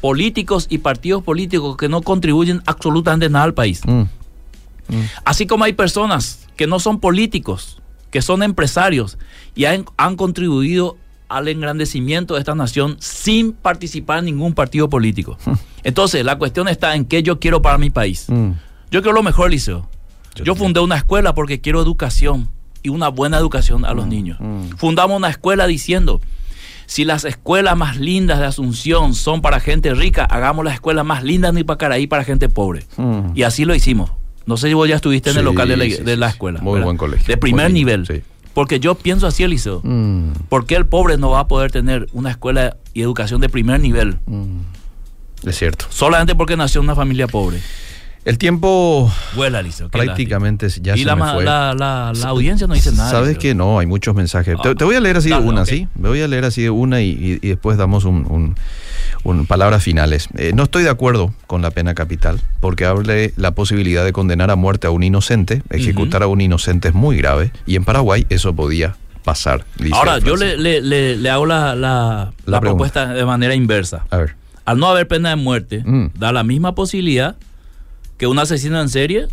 [0.00, 3.80] políticos y partidos políticos que no contribuyen absolutamente nada al país.
[3.84, 4.02] Mm,
[5.24, 9.18] Así como hay personas que no son políticos, que son empresarios
[9.56, 10.96] y han, han contribuido
[11.28, 15.38] al engrandecimiento de esta nación sin participar en ningún partido político.
[15.82, 18.26] Entonces, la cuestión está en qué yo quiero para mi país.
[18.28, 18.50] mm.
[18.90, 19.88] Yo quiero lo mejor, Liceo.
[20.44, 22.48] Yo fundé una escuela porque quiero educación
[22.82, 24.38] y una buena educación a los niños.
[24.76, 26.20] Fundamos una escuela diciendo,
[26.86, 31.24] si las escuelas más lindas de Asunción son para gente rica, hagamos las escuelas más
[31.24, 32.84] lindas de Ipacaraí para gente pobre.
[32.96, 33.30] Mm.
[33.34, 34.10] Y así lo hicimos.
[34.44, 36.34] No sé si vos ya estuviste en el local de la, sí, de la sí.
[36.34, 36.60] escuela.
[36.60, 36.84] Muy ¿verdad?
[36.84, 37.26] buen colegio.
[37.26, 38.06] De primer nivel.
[38.06, 38.22] sí.
[38.56, 39.82] Porque yo pienso así, Eliseo.
[39.84, 43.50] Mm, ¿Por qué el pobre no va a poder tener una escuela y educación de
[43.50, 44.16] primer nivel?
[45.44, 45.84] es cierto.
[45.90, 47.60] Solamente porque nació en una familia pobre.
[48.26, 51.44] El tiempo Vuela, qué prácticamente ya y se la, me fue.
[51.44, 53.08] la, la- la audiencia no dice nada.
[53.08, 54.56] Sabes que no, hay muchos mensajes.
[54.60, 55.64] te, Ah, te voy a leer así de una.
[55.64, 55.86] ¿sí?
[55.94, 58.56] Me voy a leer así de una y, y- y después damos un, un-
[59.22, 60.28] un- palabras finales.
[60.36, 64.50] Eh, no estoy de acuerdo con la pena capital porque hable la posibilidad de condenar
[64.50, 65.62] a muerte a un inocente.
[65.70, 69.64] Ejecutar a un inocente es muy grave y en Paraguay eso podía pasar.
[69.92, 74.04] Ahora, yo le, le- le- le hago la, propuesta de manera inversa.
[74.10, 74.34] A ver.
[74.64, 76.06] Al no haber pena de muerte, Mm.
[76.18, 77.36] da la misma posibilidad
[78.16, 79.28] que un asesino en serie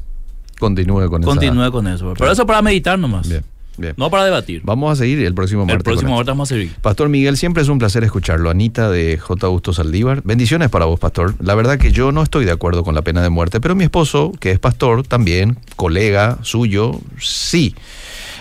[0.59, 1.71] Continúe con continúe esa.
[1.71, 2.13] con eso.
[2.17, 3.27] Pero eso para meditar nomás.
[3.27, 3.43] Bien,
[3.77, 3.93] bien.
[3.97, 4.61] No para debatir.
[4.63, 5.77] Vamos a seguir el próximo martes.
[5.77, 6.73] el próximo martes vamos a seguir.
[6.81, 8.49] Pastor Miguel, siempre es un placer escucharlo.
[8.49, 9.45] Anita de J.
[9.47, 10.21] Augusto Saldívar.
[10.23, 11.35] Bendiciones para vos, Pastor.
[11.41, 13.83] La verdad que yo no estoy de acuerdo con la pena de muerte, pero mi
[13.83, 17.75] esposo, que es pastor, también, colega suyo, sí.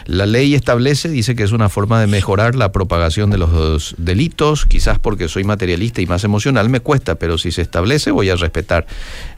[0.06, 4.66] La ley establece, dice que es una forma de mejorar la propagación de los delitos,
[4.66, 8.36] quizás porque soy materialista y más emocional me cuesta, pero si se establece voy a
[8.36, 8.86] respetar,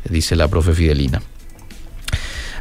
[0.08, 1.22] dice la profe Fidelina.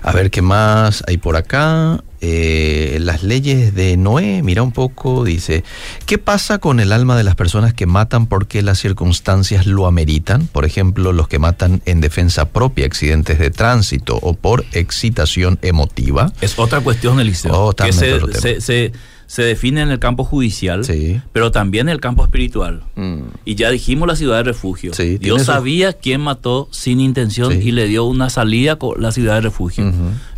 [0.04, 2.04] A ver qué más hay por acá.
[2.26, 5.66] Eh, las leyes de Noé, mira un poco, dice,
[6.06, 10.48] ¿qué pasa con el alma de las personas que matan porque las circunstancias lo ameritan?
[10.48, 16.32] Por ejemplo, los que matan en defensa propia, accidentes de tránsito o por excitación emotiva.
[16.40, 17.52] Es otra cuestión, Eliseo.
[17.54, 18.42] Oh, que totalmente se, otro tema.
[18.42, 18.92] se, se-
[19.28, 21.22] se define en el campo judicial, Sí.
[21.32, 22.84] pero también en el campo espiritual.
[22.96, 24.94] Mm, Y ya dijimos la ciudad de refugio.
[24.94, 27.60] Sí, Dios sabía quién mató sin intención Sí.
[27.64, 29.92] y le dio una salida con la ciudad de refugio.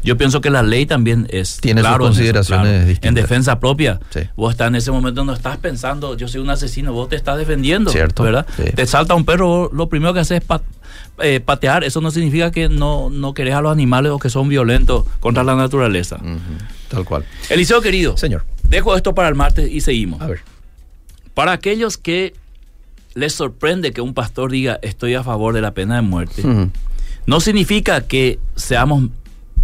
[0.04, 2.88] Yo pienso que la ley también es Tiene sus en eso, consideraciones claro.
[2.88, 3.10] distintas.
[3.10, 4.00] En defensa propia.
[4.36, 7.38] Vos estás en ese momento no estás pensando, yo soy un asesino, vos te estás
[7.38, 8.46] defendiendo, Cierto, ¿verdad?
[8.76, 10.60] Te salta un perro, vos lo primero que haces es
[11.24, 11.84] eh, patear.
[11.84, 15.44] Eso no significa que no, no querés a los animales o que son violentos contra
[15.44, 16.20] la naturaleza.
[16.90, 17.26] Tal cual.
[17.50, 20.22] Eliseo querido, Señor, dejo esto para el martes y seguimos.
[20.22, 20.42] a ver.
[21.34, 22.34] Para aquellos que
[23.14, 26.44] les sorprende que un pastor diga estoy a favor de la pena de muerte,
[27.26, 29.10] no significa que seamos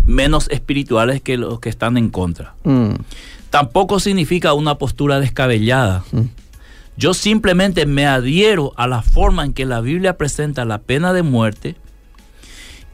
[0.05, 2.55] menos espirituales que los que están en contra.
[2.63, 2.93] mm,
[3.49, 6.03] Tampoco significa una postura descabellada.
[6.11, 6.22] Mm.
[6.97, 11.22] Yo simplemente me adhiero a la forma en que la Biblia presenta la pena de
[11.22, 11.76] muerte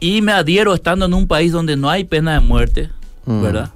[0.00, 2.90] y me adhiero estando en un país donde no hay pena de muerte,
[3.24, 3.42] Mm.
[3.42, 3.70] ¿verdad?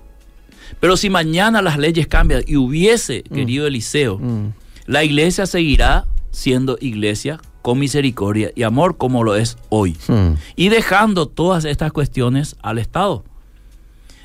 [0.80, 4.52] Pero si mañana las leyes cambian y hubiese, querido Eliseo, mm,
[4.86, 9.96] la iglesia seguirá siendo iglesia con misericordia y amor como lo es hoy.
[10.08, 10.32] mm.
[10.56, 13.24] Y dejando todas estas cuestiones al Estado.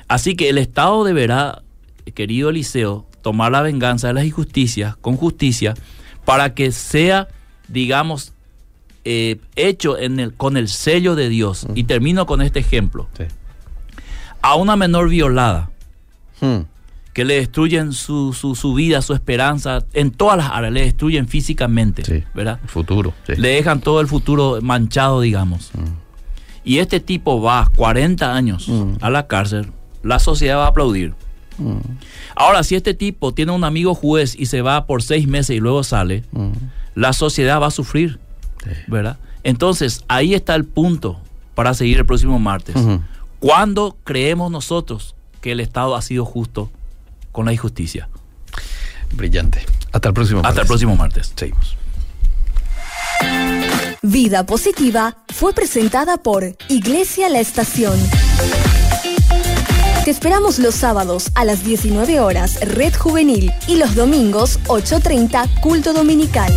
[0.08, 1.62] Así que el Estado deberá,
[2.14, 5.74] querido Eliseo, tomar la venganza de las injusticias con justicia
[6.24, 7.28] para que sea,
[7.68, 8.32] digamos,
[9.04, 11.66] eh, hecho en el, con el sello de Dios.
[11.74, 13.08] Y termino con este ejemplo.
[13.16, 13.24] Sí.
[14.40, 15.70] A una menor violada,
[16.40, 16.58] Mm,
[17.12, 21.26] que le destruyen su, su, su vida, su esperanza, en todas las áreas, le destruyen
[21.26, 22.22] físicamente, Sí.
[22.34, 22.60] ¿verdad?
[22.66, 23.12] Futuro.
[23.26, 23.32] sí.
[23.36, 25.70] Le dejan todo el futuro manchado, digamos.
[26.64, 28.94] Y este tipo va 40 años Mm.
[29.00, 29.72] a la cárcel,
[30.02, 31.14] la sociedad va a aplaudir.
[32.36, 35.60] Ahora, si este tipo tiene un amigo juez y se va por seis meses y
[35.60, 36.22] luego sale,
[36.94, 38.20] la sociedad va a sufrir,
[38.62, 38.70] Sí.
[38.86, 39.18] ¿verdad?
[39.42, 41.18] Entonces, ahí está el punto
[41.56, 42.76] para seguir el próximo martes.
[43.40, 46.70] ¿Cuándo creemos nosotros que el Estado ha sido justo
[47.32, 48.08] con la injusticia?
[49.12, 49.64] Brillante.
[49.92, 50.68] Hasta el próximo Hasta el martes.
[50.68, 51.32] próximo martes.
[51.34, 51.76] Seguimos.
[54.02, 57.98] Vida Positiva fue presentada por Iglesia La Estación.
[60.04, 65.92] Te esperamos los sábados a las 19 horas Red Juvenil y los domingos 8.30 Culto
[65.92, 66.52] Dominical.